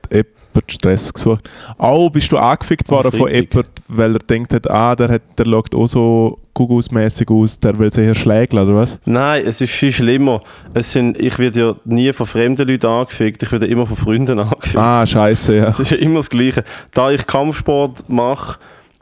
jemand 0.56 0.72
Stress 0.72 1.12
gesucht? 1.12 1.48
Auch 1.78 2.10
bist 2.10 2.32
du 2.32 2.38
angefickt 2.38 2.90
worden 2.90 3.12
von 3.12 3.30
jemand, 3.30 3.70
weil 3.88 4.14
er 4.14 4.18
denkt 4.18 4.52
hat, 4.52 4.70
ah, 4.70 4.96
der, 4.96 5.08
hat, 5.08 5.22
der 5.38 5.44
schaut 5.44 5.74
auch 5.74 5.86
so 5.86 6.38
Gugus-mäßig 6.54 7.30
aus, 7.30 7.60
der 7.60 7.78
will 7.78 7.92
sich 7.92 8.06
eher 8.06 8.14
schlägeln, 8.14 8.66
oder 8.66 8.76
was? 8.76 8.98
Nein, 9.04 9.44
es 9.46 9.60
ist 9.60 9.72
viel 9.72 9.92
schlimmer. 9.92 10.40
Es 10.72 10.92
sind, 10.92 11.20
ich 11.20 11.38
werde 11.38 11.60
ja 11.60 11.74
nie 11.84 12.12
von 12.12 12.26
fremden 12.26 12.66
Leuten 12.66 12.86
angefickt, 12.86 13.42
ich 13.42 13.52
werde 13.52 13.66
immer 13.66 13.86
von 13.86 13.96
Freunden 13.96 14.38
angefickt. 14.38 14.76
Ah, 14.76 15.06
scheiße, 15.06 15.54
ja. 15.54 15.68
Es 15.68 15.80
ist 15.80 15.90
ja 15.90 15.98
immer 15.98 16.20
das 16.20 16.30
Gleiche. 16.30 16.64
Da 16.92 17.10
ich 17.10 17.26
Kampfsport 17.26 18.08
mache 18.08 18.58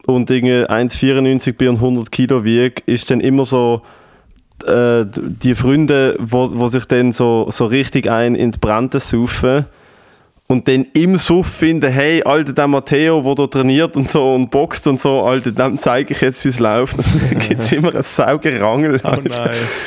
und 0.06 0.30
irgendwie 0.30 0.68
1,94 0.68 1.52
bin 1.52 1.68
und 1.68 1.76
100 1.76 2.10
Kilo 2.10 2.44
wiege, 2.44 2.82
ist 2.86 3.10
dann 3.10 3.20
immer 3.20 3.44
so, 3.44 3.82
äh, 4.66 5.04
die 5.14 5.54
Freunde, 5.54 6.16
wo, 6.18 6.50
wo 6.54 6.68
sich 6.68 6.86
dann 6.86 7.12
so, 7.12 7.46
so 7.50 7.66
richtig 7.66 8.10
ein 8.10 8.34
in 8.34 8.50
die 8.50 8.58
Brände 8.58 8.98
saufen 8.98 9.66
und 10.46 10.68
dann 10.68 10.86
im 10.92 11.16
Suff 11.16 11.46
finden, 11.46 11.90
hey, 11.90 12.22
Alter, 12.22 12.52
der 12.52 12.68
Matteo, 12.68 13.22
der 13.22 13.34
da 13.34 13.46
trainiert 13.46 13.96
und 13.96 14.10
so 14.10 14.34
und 14.34 14.50
boxt 14.50 14.86
und 14.86 15.00
so, 15.00 15.22
Alter, 15.22 15.52
dem 15.52 15.78
zeige 15.78 16.12
ich 16.12 16.20
jetzt, 16.20 16.44
wie 16.44 16.50
es 16.50 16.60
läuft. 16.60 16.98
Dann 17.30 17.38
gibt 17.38 17.60
es 17.62 17.72
immer 17.72 17.94
einen 17.94 18.02
Saugerangel. 18.02 19.00
Oh. 19.02 19.16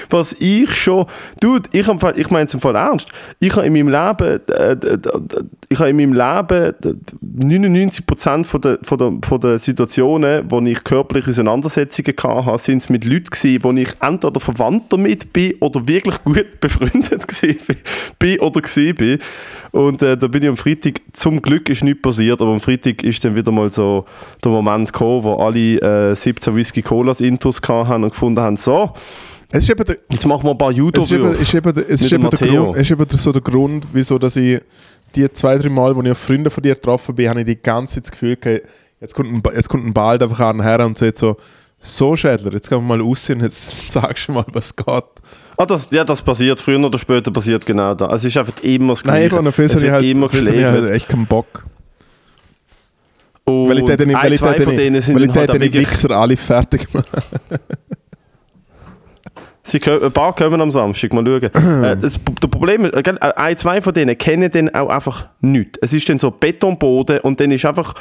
Was 0.10 0.36
ich 0.40 0.74
schon, 0.76 1.06
dude, 1.40 1.70
ich, 1.72 1.88
hab, 1.88 2.18
ich 2.18 2.32
meine 2.32 2.46
es 2.46 2.56
im 2.56 2.60
Fall 2.60 2.74
ernst, 2.76 3.08
ich 3.40 3.56
habe 3.56 3.68
in 3.68 3.74
meinem 3.74 3.90
Leben, 3.90 4.42
äh, 4.50 4.76
ich 5.70 5.78
habe 5.80 5.90
in 5.92 5.96
meinem 5.98 6.14
Leben 6.14 6.74
d- 6.84 6.96
99% 7.56 8.44
von 8.44 8.62
der, 8.62 8.80
von, 8.82 8.98
der, 8.98 9.14
von 9.22 9.40
der 9.40 9.60
Situationen, 9.60 10.50
wo 10.50 10.60
ich 10.62 10.84
körperliche 10.84 11.30
Auseinandersetzungen 11.30 12.16
hatte, 12.24 12.58
sind 12.58 12.78
es 12.82 12.90
mit 12.90 13.06
Leuten 13.06 13.26
gewesen, 13.26 13.64
wo 13.64 13.72
ich 13.74 13.90
entweder 14.02 14.40
verwandt 14.40 14.86
damit 14.90 15.32
bin 15.34 15.54
oder 15.60 15.88
wirklich 15.88 16.24
gut 16.24 16.48
befreundet 16.60 17.28
gewesen 17.28 17.60
bin 18.18 18.40
oder 18.40 18.62
bin. 18.96 19.20
Und 19.72 20.02
äh, 20.02 20.18
da 20.18 20.28
bin 20.28 20.44
ich 20.44 20.50
am 20.50 20.58
Freitag, 20.58 21.02
zum 21.14 21.42
Glück 21.42 21.70
ist 21.70 21.84
nichts 21.84 22.02
passiert, 22.02 22.42
aber 22.42 22.52
am 22.52 22.60
Freitag 22.60 23.04
ist 23.04 23.24
dann 23.26 23.36
wieder 23.36 23.52
mal 23.52 23.70
so 23.72 24.06
der 24.44 24.52
Moment 24.52 24.92
gekommen, 24.94 25.24
wo 25.24 25.36
alle 25.36 26.12
äh, 26.12 26.16
17 26.16 26.56
Whisky 26.56 26.82
Colas 26.82 27.22
Intus 27.22 27.62
hatten 27.68 28.04
und 28.04 28.10
gefunden 28.12 28.42
haben, 28.42 28.56
so, 28.58 28.92
Es 29.50 29.64
ist 29.64 29.70
eben 29.70 29.84
der, 29.86 29.98
Jetzt 30.10 30.26
machen 30.26 30.44
wir 30.46 30.52
ein 30.52 30.58
paar 30.58 30.72
es 30.72 30.78
ist 30.78 31.12
eben, 31.12 31.32
ist 31.32 31.54
eben, 31.54 31.74
der- 31.74 31.90
es 31.90 32.02
ist 32.02 32.12
eben, 32.12 32.30
der. 32.30 32.40
Grund, 32.64 32.76
es 32.76 32.82
ist 32.82 32.92
eben 32.92 33.08
der- 33.08 33.18
so 33.18 33.32
der 33.32 33.42
Grund, 33.42 33.88
wieso 33.94 34.18
dass 34.20 34.36
ich 34.36 34.60
die 35.16 35.32
zwei, 35.32 35.58
drei 35.58 35.70
Mal, 35.70 35.96
wo 35.96 36.02
ich 36.02 36.12
auf 36.12 36.18
Freunde 36.18 36.50
von 36.50 36.62
dir 36.62 36.74
getroffen 36.76 37.16
bin, 37.16 37.30
habe 37.30 37.40
ich 37.40 37.46
die 37.46 37.62
ganze 37.62 37.96
Zeit 37.96 38.06
das 38.06 38.12
Gefühl 38.12 38.36
gehabt, 38.36 38.64
jetzt 39.00 39.16
kommt 39.16 39.30
ein, 39.32 39.42
jetzt 39.56 39.70
kommt 39.70 39.86
ein 39.86 39.94
Ball 39.94 40.22
einfach 40.22 40.40
an 40.42 40.62
her 40.62 40.86
und 40.86 40.98
sagt 40.98 41.18
so, 41.18 41.38
so 41.80 42.16
Schädler, 42.16 42.54
jetzt 42.54 42.70
gehen 42.70 42.80
wir 42.80 42.98
mal 42.98 43.02
raus 43.02 43.30
und 43.30 43.42
jetzt 43.42 43.92
sagst 43.92 44.28
du 44.28 44.34
mal, 44.34 44.46
was 44.52 44.76
geht. 44.76 45.04
Ah, 45.58 45.66
das, 45.66 45.88
ja, 45.92 46.04
das 46.04 46.22
passiert. 46.22 46.60
Früher 46.60 46.80
oder 46.80 47.00
später 47.00 47.32
passiert 47.32 47.66
genau 47.66 47.94
das. 47.96 48.14
Es 48.14 48.26
ist 48.26 48.38
einfach 48.38 48.62
immer 48.64 48.94
das 48.94 49.04
Nein, 49.04 49.14
Gleiche. 49.14 49.28
ich 49.28 49.38
habe 49.38 49.50
auf 49.50 49.60
es 49.60 49.82
wird 49.82 50.04
immer 50.04 50.22
halt, 50.28 50.36
Fall 50.36 50.46
geschlägt. 50.46 50.66
halt 50.66 50.92
echt 50.92 51.10
keinen 51.10 51.26
Bock. 51.26 51.66
Und 53.44 53.70
Weil 53.70 53.80
ich 53.80 53.86
dort 53.86 54.00
nicht, 54.00 54.10
weil 54.10 54.16
ein, 54.18 54.34
ich 54.34 54.40
zwei 54.40 54.54
dort 54.54 54.64
von 54.64 54.76
denen 54.76 55.02
sind 55.02 55.16
weil 55.16 55.30
ich 55.30 55.36
halt 55.36 55.54
wirklich... 55.54 55.90
Wichser 55.90 56.12
alle 56.12 56.36
fertig 56.36 56.94
mache. 56.94 57.06
Sie 59.64 59.82
können, 59.82 60.02
ein 60.02 60.12
paar 60.14 60.34
kommen 60.34 60.62
am 60.62 60.72
Samstag, 60.72 61.12
mal 61.12 61.26
schauen. 61.26 61.44
äh, 61.84 61.98
das, 61.98 62.20
das 62.40 62.50
Problem 62.50 62.86
ist, 62.86 62.94
äh, 62.94 63.02
äh, 63.02 63.34
ein, 63.36 63.58
zwei 63.58 63.82
von 63.82 63.94
denen 63.94 64.18
kennen 64.18 64.50
dann 64.50 64.74
auch 64.74 64.90
einfach 64.90 65.28
nichts. 65.42 65.78
Es 65.82 65.92
ist 65.94 66.08
dann 66.08 66.18
so 66.18 66.32
Betonboden 66.32 67.20
und 67.20 67.40
dann 67.40 67.52
ist 67.52 67.66
einfach 67.66 67.94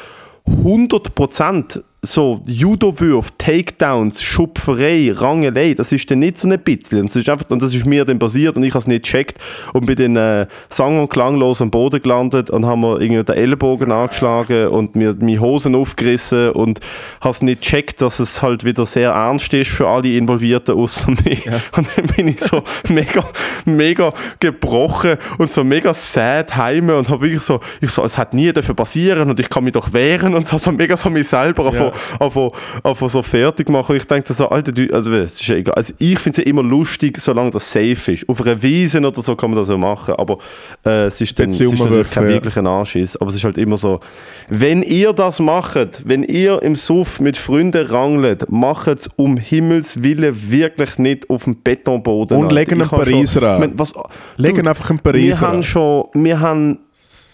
100% 0.48 1.82
so 2.06 2.40
Judo-Würfe, 2.46 3.32
Takedowns, 3.38 4.22
Schupferei, 4.22 5.12
Rangelei, 5.14 5.74
das 5.74 5.92
ist 5.92 6.10
dann 6.10 6.20
nicht 6.20 6.38
so 6.38 6.48
ein 6.48 6.58
bisschen. 6.60 7.00
Und 7.00 7.06
das 7.06 7.16
ist, 7.16 7.28
einfach, 7.28 7.50
und 7.50 7.62
das 7.62 7.74
ist 7.74 7.84
mir 7.86 8.04
dann 8.04 8.18
passiert 8.18 8.56
und 8.56 8.62
ich 8.62 8.70
habe 8.70 8.78
es 8.78 8.86
nicht 8.86 9.04
gecheckt 9.04 9.38
und 9.72 9.86
bin 9.86 9.96
dann 9.96 10.16
äh, 10.16 10.46
sang- 10.68 10.98
und 11.00 11.10
klanglos 11.10 11.60
am 11.60 11.70
Boden 11.70 12.00
gelandet 12.00 12.50
und 12.50 12.64
haben 12.64 12.80
mir 12.80 13.00
irgendwie 13.00 13.24
den 13.24 13.36
Ellenbogen 13.36 13.92
angeschlagen 13.92 14.68
und 14.68 14.96
mir 14.96 15.14
meine 15.18 15.40
Hosen 15.40 15.74
aufgerissen 15.74 16.50
und 16.50 16.80
habe 17.20 17.30
es 17.30 17.42
nicht 17.42 17.62
gecheckt, 17.62 18.00
dass 18.00 18.20
es 18.20 18.42
halt 18.42 18.64
wieder 18.64 18.86
sehr 18.86 19.10
ernst 19.10 19.52
ist 19.54 19.70
für 19.70 19.88
alle 19.88 20.08
Involvierten 20.08 20.74
außer 20.74 21.10
mir. 21.24 21.60
Und 21.76 21.88
dann 21.96 22.06
bin 22.16 22.28
ich 22.28 22.40
so 22.40 22.62
mega, 22.88 23.24
mega 23.64 24.12
gebrochen 24.40 25.16
und 25.38 25.50
so 25.50 25.64
mega 25.64 25.92
sad 25.92 26.56
heim 26.56 26.88
und 26.90 27.08
habe 27.08 27.22
wirklich 27.22 27.42
so, 27.42 27.60
ich 27.80 27.90
so, 27.90 28.04
es 28.04 28.16
hat 28.18 28.34
nie 28.34 28.52
dafür 28.52 28.74
passieren 28.74 29.30
und 29.30 29.40
ich 29.40 29.48
kann 29.48 29.64
mich 29.64 29.72
doch 29.72 29.92
wehren 29.92 30.34
und 30.34 30.46
so, 30.46 30.58
so 30.58 30.72
mega 30.72 30.96
so 30.96 31.10
mich 31.10 31.28
selber 31.28 31.72
Ja. 31.72 31.92
Einfach, 32.18 33.08
so 33.08 33.22
fertig 33.22 33.68
machen. 33.68 33.96
Ich 33.96 34.04
denke 34.04 34.32
so, 34.32 34.48
Alter, 34.48 34.72
also 34.92 35.12
es 35.12 35.40
ist 35.40 35.46
ja 35.46 35.56
egal. 35.56 35.74
Also 35.74 35.94
ich 35.98 36.18
finde 36.18 36.40
es 36.40 36.44
ja 36.44 36.50
immer 36.50 36.62
lustig, 36.62 37.20
solange 37.20 37.50
das 37.50 37.70
safe 37.70 38.12
ist. 38.12 38.28
Auf 38.28 38.42
einer 38.42 38.60
Wiese 38.62 39.00
oder 39.00 39.22
so 39.22 39.36
kann 39.36 39.50
man 39.50 39.58
das 39.58 39.68
ja 39.68 39.76
machen, 39.76 40.14
aber 40.16 40.38
äh, 40.84 41.06
es 41.06 41.20
ist 41.20 41.38
dann, 41.38 41.48
es 41.48 41.60
ist 41.60 41.78
natürlich 41.78 42.10
kein 42.10 42.24
ja. 42.24 42.30
wirklicher 42.30 42.64
Anschiss. 42.64 43.16
Aber 43.16 43.30
es 43.30 43.36
ist 43.36 43.44
halt 43.44 43.58
immer 43.58 43.76
so, 43.76 44.00
wenn 44.48 44.82
ihr 44.82 45.12
das 45.12 45.40
macht, 45.40 46.02
wenn 46.04 46.22
ihr 46.22 46.62
im 46.62 46.76
Suff 46.76 47.20
mit 47.20 47.36
Freunden 47.36 47.86
rangelt, 47.86 48.50
macht 48.50 48.88
es 48.88 49.08
um 49.16 49.36
Himmels 49.36 50.02
Willen 50.02 50.50
wirklich 50.50 50.98
nicht 50.98 51.28
auf 51.30 51.44
dem 51.44 51.62
Betonboden. 51.62 52.38
Und 52.38 52.52
legen 52.52 52.80
einen 52.80 52.88
Pariser 52.88 53.42
an. 53.42 53.54
Ich 53.62 53.68
mein, 53.68 53.78
was, 53.78 53.94
Legen 54.36 54.66
einfach 54.66 54.90
einen 54.90 54.98
wir 54.98 55.12
Pariser 55.12 55.46
haben 55.48 55.56
an. 55.56 55.62
schon, 55.62 56.06
wir 56.14 56.40
haben, 56.40 56.78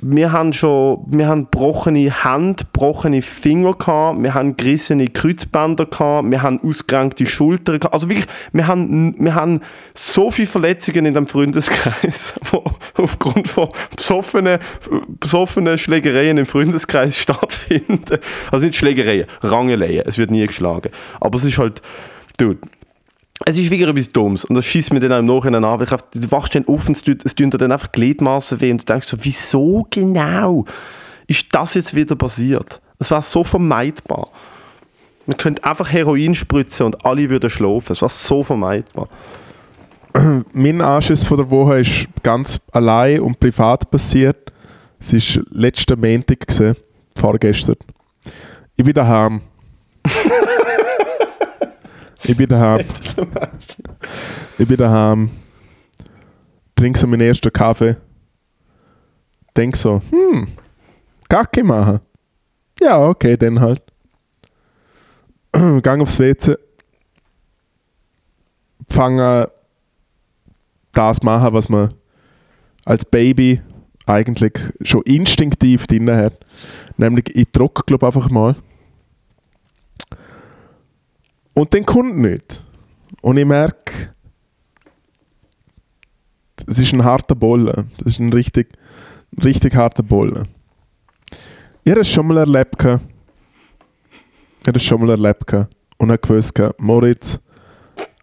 wir 0.02 0.32
haben 0.32 0.52
schon, 0.52 1.04
wir 1.06 1.28
haben 1.28 1.44
gebrochene 1.44 2.24
Hände, 2.24 2.64
gebrochene 2.64 3.22
Finger 3.22 3.74
gehabt, 3.74 4.20
wir 4.20 4.34
haben 4.34 4.56
gerissene 4.56 5.06
Kreuzbänder 5.06 5.86
gehabt, 5.86 6.28
wir 6.28 6.42
haben 6.42 6.60
ausgerenkte 6.62 7.24
Schultern 7.24 7.78
gehabt. 7.78 7.94
Also 7.94 8.08
wirklich, 8.08 8.26
wir 8.52 8.66
haben, 8.66 9.14
wir 9.18 9.34
haben 9.36 9.60
so 9.94 10.32
viele 10.32 10.48
Verletzungen 10.48 11.06
in 11.06 11.14
dem 11.14 11.28
Freundeskreis, 11.28 12.34
wo 12.50 12.64
aufgrund 12.96 13.46
von 13.46 13.68
besoffenen, 13.96 14.58
besoffenen 15.20 15.78
Schlägereien 15.78 16.36
im 16.36 16.46
Freundeskreis 16.46 17.16
stattfinden. 17.20 18.18
Also 18.50 18.66
nicht 18.66 18.76
Schlägereien, 18.76 19.26
Rangeleien. 19.40 20.02
Es 20.04 20.18
wird 20.18 20.32
nie 20.32 20.44
geschlagen. 20.46 20.90
Aber 21.20 21.38
es 21.38 21.44
ist 21.44 21.58
halt, 21.58 21.80
dude, 22.38 22.58
es 23.46 23.58
ist 23.58 23.70
wirklich 23.70 23.88
etwas 23.88 24.12
Dummes 24.12 24.44
und 24.44 24.54
das 24.54 24.64
schießt 24.64 24.92
mir 24.92 25.00
dann 25.00 25.12
auch 25.12 25.18
im 25.18 25.26
Nachhinein 25.26 25.64
an. 25.64 25.80
weil 25.80 25.86
Du 25.86 26.30
wachst 26.30 26.54
dann 26.54 26.66
auf 26.66 26.88
und 26.88 26.96
es 26.96 27.04
tut, 27.04 27.38
dir 27.38 27.48
dann 27.58 27.72
einfach 27.72 27.92
Gliedmaßen 27.92 28.60
weh 28.60 28.70
und 28.70 28.82
du 28.82 28.84
denkst 28.84 29.08
so, 29.08 29.16
wieso 29.20 29.86
genau 29.90 30.64
ist 31.26 31.46
das 31.52 31.74
jetzt 31.74 31.94
wieder 31.94 32.16
passiert? 32.16 32.80
Es 32.98 33.10
war 33.10 33.22
so 33.22 33.42
vermeidbar. 33.42 34.28
Man 35.26 35.36
könnte 35.36 35.64
einfach 35.64 35.90
Heroin 35.90 36.34
spritzen 36.34 36.86
und 36.86 37.04
alle 37.04 37.30
würden 37.30 37.48
schlafen. 37.48 37.92
Es 37.92 38.02
war 38.02 38.08
so 38.08 38.42
vermeidbar. 38.42 39.08
Mein 40.52 40.80
Anschiss 40.80 41.24
von 41.24 41.38
der 41.38 41.48
Woche 41.48 41.80
ist 41.80 42.06
ganz 42.22 42.60
allein 42.72 43.20
und 43.20 43.38
privat 43.40 43.90
passiert. 43.90 44.52
Es 44.98 45.12
war 45.12 45.44
letzten 45.50 46.00
Montag, 46.00 46.46
gewesen, 46.46 46.76
vorgestern. 47.16 47.76
Ich 48.76 48.84
bin 48.84 48.94
daheim. 48.94 49.40
Ich 52.24 52.36
bin 52.36 52.48
daheim. 52.48 52.84
ich 54.58 54.68
bin 54.68 54.76
daheim. 54.76 55.30
Trinke 56.76 56.98
so 56.98 57.06
meinen 57.06 57.22
ersten 57.22 57.52
Kaffee. 57.52 57.96
Denk 59.56 59.76
so, 59.76 60.00
hm, 60.10 60.48
Kacke 61.28 61.62
machen. 61.62 62.00
Ja, 62.80 63.06
okay, 63.06 63.36
dann 63.36 63.60
halt. 63.60 63.82
Gang 65.82 66.02
aufs 66.02 66.18
WC. 66.18 66.56
Fange 68.88 69.50
das 70.92 71.22
machen, 71.22 71.52
was 71.54 71.68
man 71.68 71.88
als 72.84 73.04
Baby 73.04 73.60
eigentlich 74.06 74.52
schon 74.82 75.02
instinktiv 75.02 75.86
drin 75.86 76.10
hat. 76.10 76.44
Nämlich, 76.96 77.34
ich 77.34 77.50
druck, 77.52 77.86
glaube 77.86 78.06
einfach 78.06 78.30
mal. 78.30 78.56
Und 81.54 81.74
dann 81.74 81.84
kommt 81.84 82.18
nicht. 82.18 82.64
Und 83.20 83.36
ich 83.36 83.44
merke, 83.44 84.14
das 86.56 86.78
ist 86.78 86.92
ein 86.92 87.04
harter 87.04 87.34
Bolle. 87.34 87.86
Das 87.98 88.12
ist 88.12 88.20
ein 88.20 88.32
richtig, 88.32 88.68
richtig 89.42 89.74
harter 89.74 90.02
Bolle. 90.02 90.44
Ich 91.84 91.90
habe 91.90 92.00
es 92.00 92.08
schon 92.08 92.26
mal 92.26 92.38
erlebt. 92.38 92.76
Ich 92.78 92.86
habe 94.68 94.78
es 94.78 94.82
schon 94.82 95.00
mal 95.00 95.10
erlebt. 95.10 95.52
Und 95.98 96.10
habe 96.10 96.18
gewusst, 96.18 96.60
Moritz, 96.78 97.40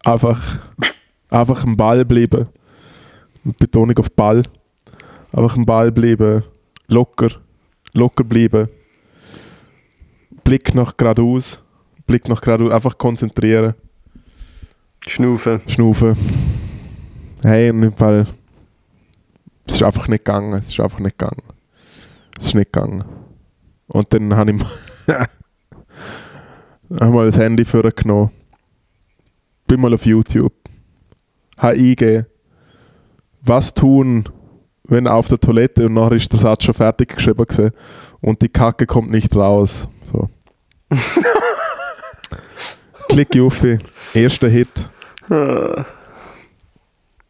einfach, 0.04 0.58
einfach 1.28 1.64
am 1.64 1.76
Ball 1.76 2.04
bleiben. 2.04 2.48
Mit 3.44 3.58
Betonung 3.58 3.96
auf 3.98 4.10
Ball. 4.10 4.42
Einfach 5.32 5.56
am 5.56 5.64
Ball 5.64 5.92
bleiben. 5.92 6.42
Locker. 6.88 7.30
Locker 7.92 8.24
bleiben. 8.24 8.68
Blick 10.44 10.74
nach 10.74 10.96
geradeaus. 10.96 11.62
Blick 12.10 12.28
nach 12.28 12.40
geradeaus. 12.40 12.72
Einfach 12.72 12.98
konzentrieren. 12.98 13.74
Schnaufen. 15.06 15.60
Schnaufen. 15.68 16.16
Hey, 17.44 17.68
in 17.68 17.82
dem 17.82 17.92
Fall. 17.92 18.26
Es 19.64 19.76
ist 19.76 19.84
einfach 19.84 20.08
nicht 20.08 20.24
gegangen. 20.24 20.54
Es 20.54 20.70
ist 20.70 20.80
einfach 20.80 20.98
nicht 20.98 21.16
gegangen. 21.16 21.44
Es 22.36 22.46
ist 22.46 22.54
nicht 22.56 22.72
gegangen. 22.72 23.04
Und 23.86 24.12
dann 24.12 24.34
habe 24.34 24.50
ich 24.50 24.60
mal, 26.88 27.26
das 27.26 27.38
Handy 27.38 27.64
vorgenommen. 27.64 28.32
Bin 29.68 29.80
mal 29.80 29.94
auf 29.94 30.04
YouTube. 30.04 30.52
Habe 31.58 31.74
eingegeben, 31.74 32.26
was 33.40 33.72
tun, 33.72 34.28
wenn 34.82 35.06
auf 35.06 35.28
der 35.28 35.38
Toilette 35.38 35.86
und 35.86 35.94
nachher 35.94 36.16
ist 36.16 36.32
der 36.32 36.40
Satz 36.40 36.64
schon 36.64 36.74
fertig 36.74 37.14
geschrieben 37.14 37.46
gewesen 37.46 37.70
und 38.20 38.42
die 38.42 38.48
Kacke 38.48 38.86
kommt 38.86 39.12
nicht 39.12 39.36
raus. 39.36 39.88
So. 40.10 40.28
Klick 43.10 43.40
auf, 43.40 43.66
erster 44.14 44.48
Hit. 44.48 44.90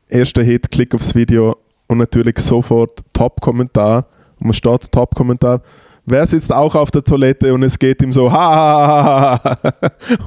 Erster 0.08 0.42
Hit, 0.42 0.70
klick 0.70 0.94
aufs 0.94 1.14
Video 1.14 1.56
und 1.86 1.96
natürlich 1.98 2.38
sofort 2.38 3.02
Top-Kommentar. 3.14 4.06
Und 4.38 4.46
man 4.46 4.52
steht 4.52 4.92
Top-Kommentar. 4.92 5.62
Wer 6.04 6.26
sitzt 6.26 6.52
auch 6.52 6.74
auf 6.74 6.90
der 6.90 7.02
Toilette 7.02 7.54
und 7.54 7.62
es 7.62 7.78
geht 7.78 8.02
ihm 8.02 8.12
so, 8.12 8.30
ha. 8.30 9.40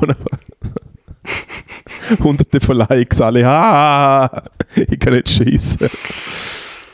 Und 0.02 0.16
hunderte 2.24 2.60
von 2.60 2.78
Likes, 2.78 3.22
alle, 3.22 3.46
ha. 3.46 4.30
ich 4.76 5.00
kann 5.00 5.14
nicht 5.14 5.30
schießen. 5.30 5.88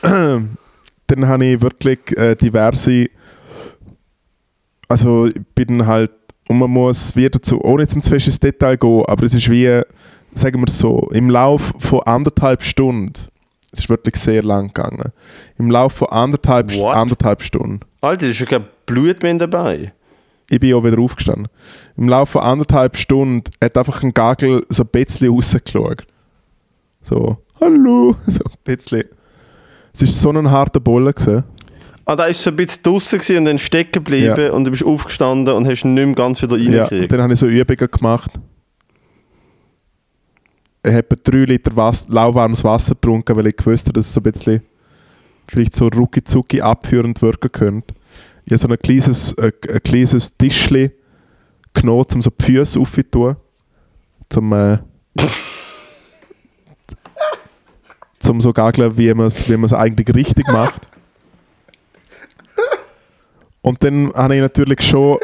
Dann 0.02 1.28
habe 1.28 1.46
ich 1.46 1.60
wirklich 1.62 2.16
äh, 2.16 2.34
diverse, 2.36 3.06
also 4.86 5.26
ich 5.26 5.40
bin 5.54 5.86
halt, 5.86 6.12
und 6.50 6.58
man 6.58 6.70
muss 6.70 7.14
wieder 7.14 7.40
zu, 7.40 7.62
ohne 7.62 7.86
zum 7.86 8.02
zu 8.02 8.10
fest 8.10 8.26
ins 8.26 8.40
Detail 8.40 8.76
gehen, 8.76 9.04
aber 9.06 9.24
es 9.24 9.34
ist 9.34 9.48
wie, 9.48 9.82
sagen 10.34 10.60
wir 10.60 10.68
so, 10.68 11.08
im 11.12 11.30
Lauf 11.30 11.72
von 11.78 12.00
anderthalb 12.00 12.64
Stunden, 12.64 13.12
es 13.70 13.78
ist 13.78 13.88
wirklich 13.88 14.16
sehr 14.16 14.42
lang 14.42 14.66
gegangen, 14.66 15.12
im 15.58 15.70
Lauf 15.70 15.92
von 15.92 16.08
anderthalb, 16.08 16.76
What? 16.76 16.96
anderthalb 16.96 17.42
Stunden, 17.44 17.78
Alter, 18.00 18.26
da 18.26 18.30
ist 18.32 18.40
ja 18.40 18.46
kein 18.46 18.64
Blut 18.84 19.22
mehr 19.22 19.34
dabei. 19.34 19.92
ich 20.48 20.58
bin 20.58 20.74
auch 20.74 20.82
wieder 20.82 20.98
aufgestanden, 20.98 21.46
im 21.96 22.08
Lauf 22.08 22.30
von 22.30 22.42
anderthalb 22.42 22.96
Stunden 22.96 23.44
hat 23.62 23.78
einfach 23.78 24.02
ein 24.02 24.12
Gagel 24.12 24.66
so 24.70 24.82
ein 24.82 24.88
bisschen 24.88 25.32
rausgeschaut. 25.32 26.04
So, 27.02 27.38
hallo, 27.60 28.16
so 28.26 28.42
ein 28.44 28.56
bisschen. 28.64 29.04
Es 29.92 30.02
war 30.02 30.08
so 30.08 30.30
ein 30.30 30.50
harter 30.50 30.80
Bolle. 30.80 31.12
Gewesen. 31.12 31.44
Ah, 32.10 32.16
da 32.16 32.24
ist 32.24 32.42
so 32.42 32.50
ein 32.50 32.56
bisschen 32.56 32.82
draußen 32.82 33.36
und 33.36 33.44
dann 33.44 33.56
stecken 33.56 33.92
geblieben 34.02 34.34
Ja. 34.36 34.50
und 34.50 34.64
du 34.64 34.72
bist 34.72 34.84
aufgestanden 34.84 35.54
und 35.54 35.64
hast 35.68 35.84
ihn 35.84 35.94
nicht 35.94 36.06
mehr 36.06 36.14
ganz 36.16 36.42
wieder 36.42 36.56
Ja, 36.56 36.82
reingekriegt. 36.82 37.12
dann 37.12 37.22
habe 37.22 37.32
ich 37.34 37.38
so 37.38 37.46
Übungen 37.46 37.88
gemacht. 37.88 38.32
Ich 40.84 40.92
habe 40.92 41.06
drei 41.22 41.44
Liter 41.44 41.76
Wasser, 41.76 42.08
lauwarmes 42.10 42.64
Wasser 42.64 42.94
getrunken, 42.96 43.36
weil 43.36 43.46
ich 43.46 43.56
gewusst 43.56 43.86
habe, 43.86 43.92
dass 43.92 44.06
es 44.06 44.12
so 44.14 44.18
ein 44.18 44.24
bisschen 44.24 44.60
vielleicht 45.46 45.76
so 45.76 45.86
rucki 45.86 46.60
abführend 46.60 47.22
wirken 47.22 47.52
könnte. 47.52 47.94
Ich 48.44 48.54
habe 48.54 48.58
so 48.58 48.66
ein 48.66 48.78
kleines, 48.78 49.38
ein, 49.38 49.52
ein 49.72 49.80
kleines 49.84 50.36
Tischchen 50.36 50.90
genommen, 51.72 52.06
um 52.12 52.22
so 52.22 52.30
die 52.30 52.44
Füße 52.44 52.80
aufzutun. 52.80 53.36
Zum, 54.28 54.52
äh, 54.52 54.78
zum 58.18 58.40
so 58.40 58.52
gageln, 58.52 58.96
wie 58.98 59.14
man 59.14 59.26
es 59.26 59.48
wie 59.48 59.56
man's 59.56 59.72
eigentlich 59.72 60.12
richtig 60.12 60.48
macht. 60.48 60.89
Und 63.62 63.82
dann 63.84 64.12
habe 64.14 64.36
ich 64.36 64.40
natürlich 64.40 64.80
schon 64.80 65.18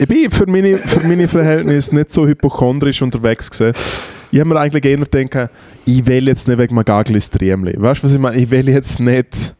ich 0.00 0.06
bin 0.06 0.30
für 0.30 0.46
meine, 0.46 0.78
für 0.78 1.00
meine 1.00 1.26
Verhältnisse 1.26 1.94
nicht 1.96 2.12
so 2.12 2.26
hypochondrisch 2.26 3.02
unterwegs 3.02 3.50
gewesen. 3.50 3.76
Ich 4.30 4.38
habe 4.38 4.50
mir 4.50 4.60
eigentlich 4.60 4.84
eher 4.84 4.98
gedacht, 4.98 5.50
ich 5.84 6.06
will 6.06 6.28
jetzt 6.28 6.46
nicht 6.46 6.58
wegen 6.58 6.78
ins 6.78 7.30
Triemli. 7.30 7.74
Weißt 7.76 8.02
du, 8.02 8.04
was 8.04 8.12
ich 8.12 8.18
meine? 8.18 8.36
Ich 8.36 8.48
will 8.50 8.68
jetzt 8.68 9.00
nicht. 9.00 9.56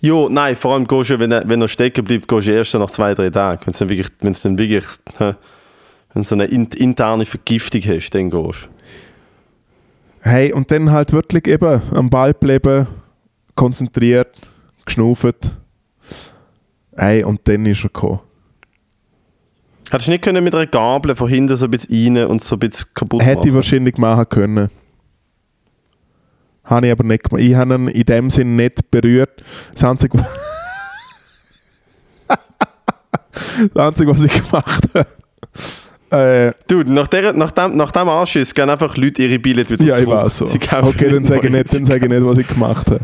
Jo, 0.00 0.28
nein, 0.28 0.56
vor 0.56 0.74
allem 0.74 0.88
gehst 0.88 1.10
du, 1.10 1.18
wenn 1.20 1.30
er, 1.30 1.48
wenn 1.48 1.62
er 1.62 1.68
stecken 1.68 2.04
bleibt, 2.04 2.26
gehst 2.26 2.48
du 2.48 2.52
erst 2.52 2.74
nach 2.74 2.90
zwei, 2.90 3.14
drei 3.14 3.30
Tagen. 3.30 3.60
Wenn 3.64 3.72
es 3.72 3.78
dann 3.78 3.88
wirklich, 3.88 4.08
wenn 4.20 4.32
es 4.32 4.42
dann 4.42 4.58
wirklich, 4.58 4.84
wenn 5.18 5.36
du 6.14 6.22
so 6.24 6.34
eine 6.34 6.46
in, 6.46 6.64
interne 6.64 7.24
Vergiftung 7.24 7.82
hast, 7.82 8.10
dann 8.10 8.30
gehst 8.30 8.64
du. 8.64 8.68
Hey, 10.20 10.52
und 10.52 10.68
dann 10.72 10.90
halt 10.90 11.12
wirklich 11.12 11.46
eben 11.46 11.80
am 11.92 12.10
Ball 12.10 12.34
bleiben, 12.34 12.88
konzentriert, 13.54 14.36
geschnauft. 14.84 15.57
Hey, 16.98 17.22
und 17.22 17.46
dann 17.46 17.64
ist 17.64 17.78
er 17.84 17.90
gekommen. 17.90 18.18
Hättest 19.90 20.08
du 20.08 20.10
nicht 20.10 20.24
können 20.24 20.42
mit 20.42 20.52
einer 20.54 20.66
Gabel 20.66 21.14
von 21.14 21.28
hinten 21.28 21.56
so 21.56 21.66
ein 21.66 21.70
bisschen 21.70 22.16
rein 22.16 22.26
und 22.26 22.42
so 22.42 22.56
ein 22.56 22.58
bisschen 22.58 22.88
kaputt 22.92 23.22
Hätte 23.22 23.40
ich 23.40 23.46
machen 23.46 23.54
wahrscheinlich 23.54 23.96
machen 23.98 24.28
können. 24.28 24.68
Habe 26.64 26.86
ich 26.86 26.92
aber 26.92 27.04
nicht 27.04 27.22
gemacht. 27.22 27.42
Ich 27.42 27.54
habe 27.54 27.74
ihn 27.76 27.88
in 27.88 28.02
dem 28.04 28.30
Sinn 28.30 28.56
nicht 28.56 28.90
berührt. 28.90 29.42
Das 29.72 29.84
Einzige, 29.84 30.18
das 33.72 33.86
Einzige 33.86 34.10
was 34.10 34.24
ich 34.24 34.32
gemacht 34.44 34.88
habe. 34.92 35.06
Äh, 36.10 36.52
Du, 36.66 36.82
nach, 36.82 37.06
der, 37.06 37.32
nach, 37.32 37.52
dem, 37.52 37.76
nach 37.76 37.92
dem 37.92 38.08
Anschiss 38.08 38.52
gehen 38.54 38.68
einfach 38.68 38.96
Leute 38.96 39.22
ihre 39.22 39.38
Billette 39.38 39.70
wieder 39.74 39.84
ja, 39.84 39.94
ich 39.94 40.04
zurück. 40.04 40.16
war 40.16 40.28
so. 40.30 40.46
Sie 40.46 40.58
kaufen 40.58 40.88
Okay, 40.88 41.10
dann 41.10 41.24
sage 41.24 41.46
ich 41.46 41.52
nicht, 41.52 41.72
dann 41.72 41.84
sage 41.84 42.06
ich 42.06 42.10
nicht, 42.10 42.24
was 42.26 42.38
ich 42.38 42.48
gemacht 42.48 42.90
habe. 42.90 43.00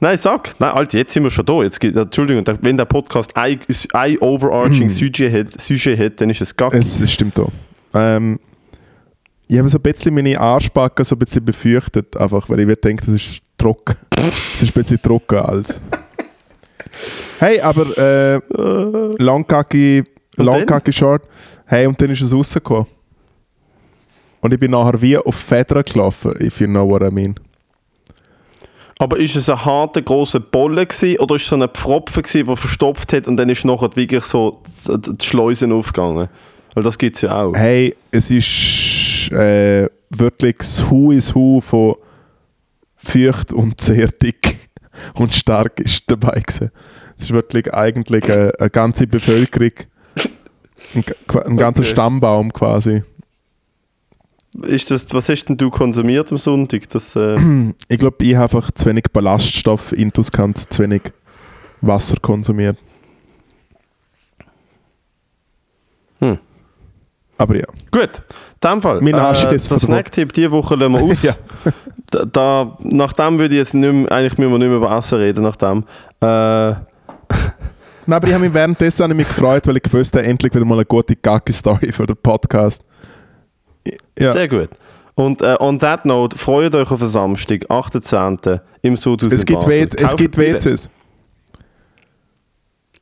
Nein, 0.00 0.16
sag. 0.16 0.54
Nein, 0.60 0.70
Alter, 0.70 0.98
jetzt 0.98 1.12
sind 1.12 1.24
wir 1.24 1.30
schon 1.30 1.44
da. 1.44 1.62
Jetzt, 1.62 1.82
Entschuldigung, 1.82 2.44
wenn 2.62 2.76
der 2.76 2.84
Podcast 2.84 3.36
ein, 3.36 3.60
ein 3.92 4.18
overarching 4.20 4.88
Sujet 4.88 5.32
hat, 5.32 5.60
Sujet 5.60 5.98
hat, 5.98 6.20
dann 6.20 6.30
ist 6.30 6.40
es 6.40 6.56
gar 6.56 6.72
Es, 6.72 7.00
es 7.00 7.12
stimmt 7.12 7.38
auch. 7.38 7.50
Ähm, 7.94 8.38
ich 9.48 9.58
habe 9.58 9.68
so 9.68 9.78
ein 9.78 9.82
bisschen 9.82 10.14
meine 10.14 10.38
Arschbacken 10.38 11.04
so 11.04 11.16
ein 11.16 11.18
bisschen 11.18 11.44
befürchtet, 11.44 12.16
einfach, 12.16 12.48
weil 12.48 12.60
ich 12.60 12.80
denke, 12.80 13.06
das 13.06 13.14
ist 13.14 13.40
trocken. 13.56 13.96
Es 14.16 14.62
ist 14.62 14.76
ein 14.76 14.82
bisschen 14.82 15.02
trocken 15.02 15.38
als. 15.38 15.80
Hey, 17.40 17.60
aber 17.60 17.96
äh, 17.98 18.40
Langkacke, 19.22 20.04
Langkacke 20.36 20.92
Short. 20.92 21.22
Hey, 21.66 21.86
und 21.86 22.00
dann 22.00 22.10
ist 22.10 22.20
es 22.20 22.32
rausgekommen. 22.32 22.86
Und 24.40 24.54
ich 24.54 24.60
bin 24.60 24.70
nachher 24.70 25.00
wie 25.02 25.16
auf 25.16 25.34
Federn 25.34 25.82
gelaufen, 25.82 26.34
if 26.40 26.60
you 26.60 26.66
know 26.66 26.88
what 26.88 27.02
I 27.02 27.10
mean. 27.10 27.34
Aber 28.98 29.16
ist 29.18 29.36
es 29.36 29.48
ein 29.48 29.64
harter, 29.64 30.02
grosser 30.02 30.40
Bolle 30.40 30.86
gewesen, 30.86 31.18
oder 31.20 31.36
ist 31.36 31.42
es 31.42 31.48
so 31.48 31.56
ein 31.56 31.68
Pfropfen 31.68 32.22
gewesen, 32.22 32.46
der 32.46 32.56
verstopft 32.56 33.12
hat 33.12 33.28
und 33.28 33.36
dann 33.36 33.48
ist 33.48 33.64
nachher 33.64 33.94
wirklich 33.94 34.24
so 34.24 34.60
die 34.88 35.24
Schleusen 35.24 35.72
aufgegangen? 35.72 36.28
Weil 36.74 36.82
das 36.82 36.98
gibt 36.98 37.16
es 37.16 37.22
ja 37.22 37.42
auch. 37.42 37.54
Hey, 37.54 37.96
es 38.10 38.30
ist 38.30 39.30
äh, 39.32 39.88
wirklich 40.10 40.56
das 40.58 40.90
Hu 40.90 41.12
is 41.12 41.34
Hu 41.34 41.60
von 41.60 41.94
feucht 42.96 43.52
und 43.52 43.80
sehr 43.80 44.08
dick 44.08 44.68
und 45.14 45.34
stark 45.34 45.80
ist 45.80 46.04
dabei 46.10 46.40
gewesen. 46.40 46.70
Es 47.16 47.24
ist 47.24 47.32
wirklich 47.32 47.72
eigentlich 47.72 48.24
eine, 48.30 48.52
eine 48.58 48.70
ganze 48.70 49.06
Bevölkerung, 49.06 49.72
ein, 50.94 51.04
ein 51.44 51.56
ganzer 51.56 51.82
Okay. 51.82 51.90
Stammbaum 51.90 52.52
quasi. 52.52 53.02
Ist 54.62 54.90
das, 54.90 55.06
was 55.12 55.28
hast 55.28 55.44
denn 55.44 55.56
du 55.56 55.70
konsumiert 55.70 56.30
am 56.32 56.38
Sonntag? 56.38 56.88
Das, 56.90 57.14
äh, 57.16 57.36
Ich 57.88 57.98
glaube, 57.98 58.16
ich 58.24 58.34
habe 58.34 58.44
einfach 58.56 58.70
zu 58.72 58.86
wenig 58.86 59.04
Ballaststoff 59.12 59.92
intus 59.92 60.32
Kant, 60.32 60.72
zu 60.72 60.82
wenig 60.82 61.02
Wasser 61.80 62.16
konsumiert. 62.20 62.78
Hm. 66.20 66.38
Aber 67.36 67.56
ja. 67.56 67.66
gut, 67.92 68.22
in 68.64 68.70
dem 68.70 68.82
Fall. 68.82 69.00
Mein 69.00 69.14
Arsch 69.14 69.44
äh, 69.44 69.54
ist 69.54 69.70
der. 69.70 69.78
Snack-Tipp 69.78 70.32
diese 70.32 70.50
Woche 70.50 70.74
lassen 70.74 70.92
wir 70.92 71.02
aus. 71.12 71.22
Ja. 71.22 71.34
da, 72.10 72.24
da, 72.24 72.78
nach 72.80 73.12
dem 73.12 73.38
würde 73.38 73.54
ich 73.54 73.58
jetzt 73.58 73.74
nicht 73.74 73.92
mehr, 73.92 74.10
eigentlich 74.10 74.38
müssen 74.38 74.50
wir 74.50 74.58
nicht 74.58 74.68
mehr 74.68 74.78
über 74.78 74.96
Essen 74.96 75.18
reden, 75.18 75.44
nach 75.44 75.56
dem. 75.56 75.84
Äh, 76.20 76.26
Nein, 78.06 78.16
aber 78.16 78.26
ich 78.26 78.34
habe 78.34 78.44
mich 78.44 78.54
währenddessen 78.54 79.10
ich 79.10 79.16
mich 79.16 79.28
gefreut, 79.28 79.66
weil 79.66 79.76
ich 79.76 79.82
gewusst 79.82 80.16
habe, 80.16 80.24
endlich 80.24 80.52
wieder 80.54 80.64
mal 80.64 80.76
eine 80.76 80.86
gute 80.86 81.14
Gacki-Story 81.14 81.92
für 81.92 82.06
den 82.06 82.16
Podcast. 82.16 82.82
Ja. 84.18 84.32
Sehr 84.32 84.48
gut. 84.48 84.68
Und 85.14 85.42
äh, 85.42 85.56
on 85.58 85.78
that 85.80 86.04
note, 86.04 86.38
freut 86.38 86.74
euch 86.74 86.90
auf 86.90 87.00
den 87.00 87.08
Samstag, 87.08 87.68
18. 87.68 88.38
im 88.82 88.96
Sudhaus 88.96 89.32
Es 89.32 89.44
gibt, 89.44 89.66
w 89.66 89.86
es 89.96 90.16
gibt. 90.16 90.38
WCs. 90.38 90.88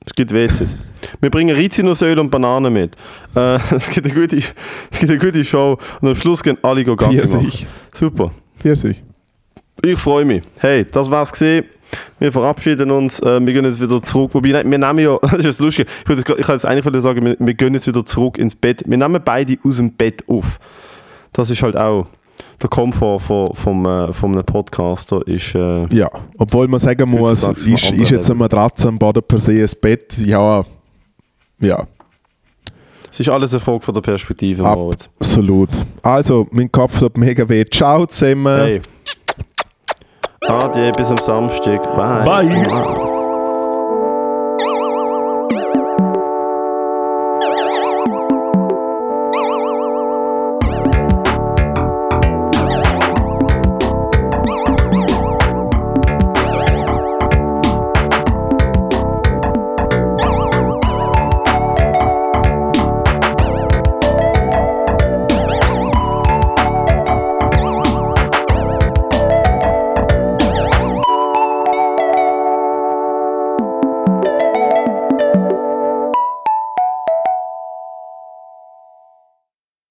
Es 0.07 0.13
gibt 0.15 0.33
WCs. 0.33 0.77
Wir 1.21 1.31
bringen 1.31 1.55
Rizinusöl 1.55 2.19
und 2.19 2.31
Bananen 2.31 2.73
mit. 2.73 2.97
Äh, 3.35 3.57
es, 3.75 3.91
gibt 3.91 4.07
eine 4.07 4.15
gute, 4.15 4.37
es 4.39 4.99
gibt 4.99 5.11
eine 5.11 5.19
gute 5.19 5.45
Show 5.45 5.77
und 6.01 6.09
am 6.09 6.15
Schluss 6.15 6.43
gehen 6.43 6.57
alle 6.63 6.85
go 6.85 6.97
Gaggi 6.97 7.17
machen. 7.19 7.67
Super. 7.93 8.31
Pfirsich. 8.59 9.03
Ich 9.83 9.99
freue 9.99 10.25
mich. 10.25 10.43
Hey, 10.59 10.87
das 10.91 11.11
war's 11.11 11.33
gesehen. 11.33 11.67
Wir 12.19 12.33
verabschieden 12.33 12.91
uns. 12.91 13.21
Äh, 13.21 13.45
wir 13.45 13.53
gehen 13.53 13.65
jetzt 13.65 13.81
wieder 13.81 14.03
zurück. 14.03 14.35
Wobei, 14.35 14.51
nein, 14.51 14.71
wir 14.71 14.79
nehmen 14.79 14.99
ja, 14.99 15.19
das 15.23 15.45
ist 15.45 15.61
lustig. 15.61 15.87
Ich, 16.03 16.09
würde 16.09 16.23
jetzt, 16.23 16.41
ich 16.41 16.47
kann 16.47 16.55
jetzt 16.57 16.67
eigentlich 16.67 17.03
sagen, 17.03 17.25
wir, 17.25 17.37
wir 17.39 17.55
gehen 17.55 17.75
jetzt 17.75 17.87
wieder 17.87 18.05
zurück 18.05 18.39
ins 18.39 18.55
Bett. 18.55 18.83
Wir 18.87 18.99
nehmen 18.99 19.21
beide 19.25 19.59
aus 19.65 19.77
dem 19.77 19.93
Bett 19.93 20.25
auf. 20.29 20.59
Das 21.33 21.51
ist 21.51 21.63
halt 21.63 21.77
auch 21.77 22.07
der 22.63 22.71
Komfort 22.71 23.21
von, 23.21 23.55
vom, 23.55 23.87
äh, 23.87 24.13
von 24.13 24.33
einem 24.33 24.45
Podcaster. 24.45 25.27
Ist, 25.27 25.55
äh, 25.55 25.87
Ja, 25.95 26.11
obwohl 26.39 26.69
man 26.69 26.81
sagen 26.81 27.11
muss, 27.11 27.43
ist, 27.43 27.93
ist 27.93 28.11
jetzt 28.11 28.31
eine 28.31 28.39
Matratze 28.39 28.89
am 28.89 28.99
Boden 28.99 29.23
per 29.27 29.41
se 29.41 29.53
ein 29.53 29.71
Bett? 29.81 30.17
Ja, 30.19 30.65
ja, 31.59 31.87
es 33.17 33.21
ist 33.21 33.31
alles 33.31 33.55
eine 33.55 33.61
Frage 33.61 33.81
von 33.81 33.95
der 33.95 34.03
Perspektive, 34.03 34.63
absolut. 34.63 35.71
Also, 36.03 36.47
mein 36.51 36.71
Kopf 36.71 36.99
tut 36.99 37.17
mega 37.17 37.49
weh. 37.49 37.65
Ciao 37.65 38.05
zusammen. 38.05 38.61
Hey. 38.61 38.81
Adieu, 40.49 40.93
bis 40.93 41.11
am 41.11 41.19
Samstag. 41.19 41.83
Bye. 41.97 42.25
Bye. 42.25 43.16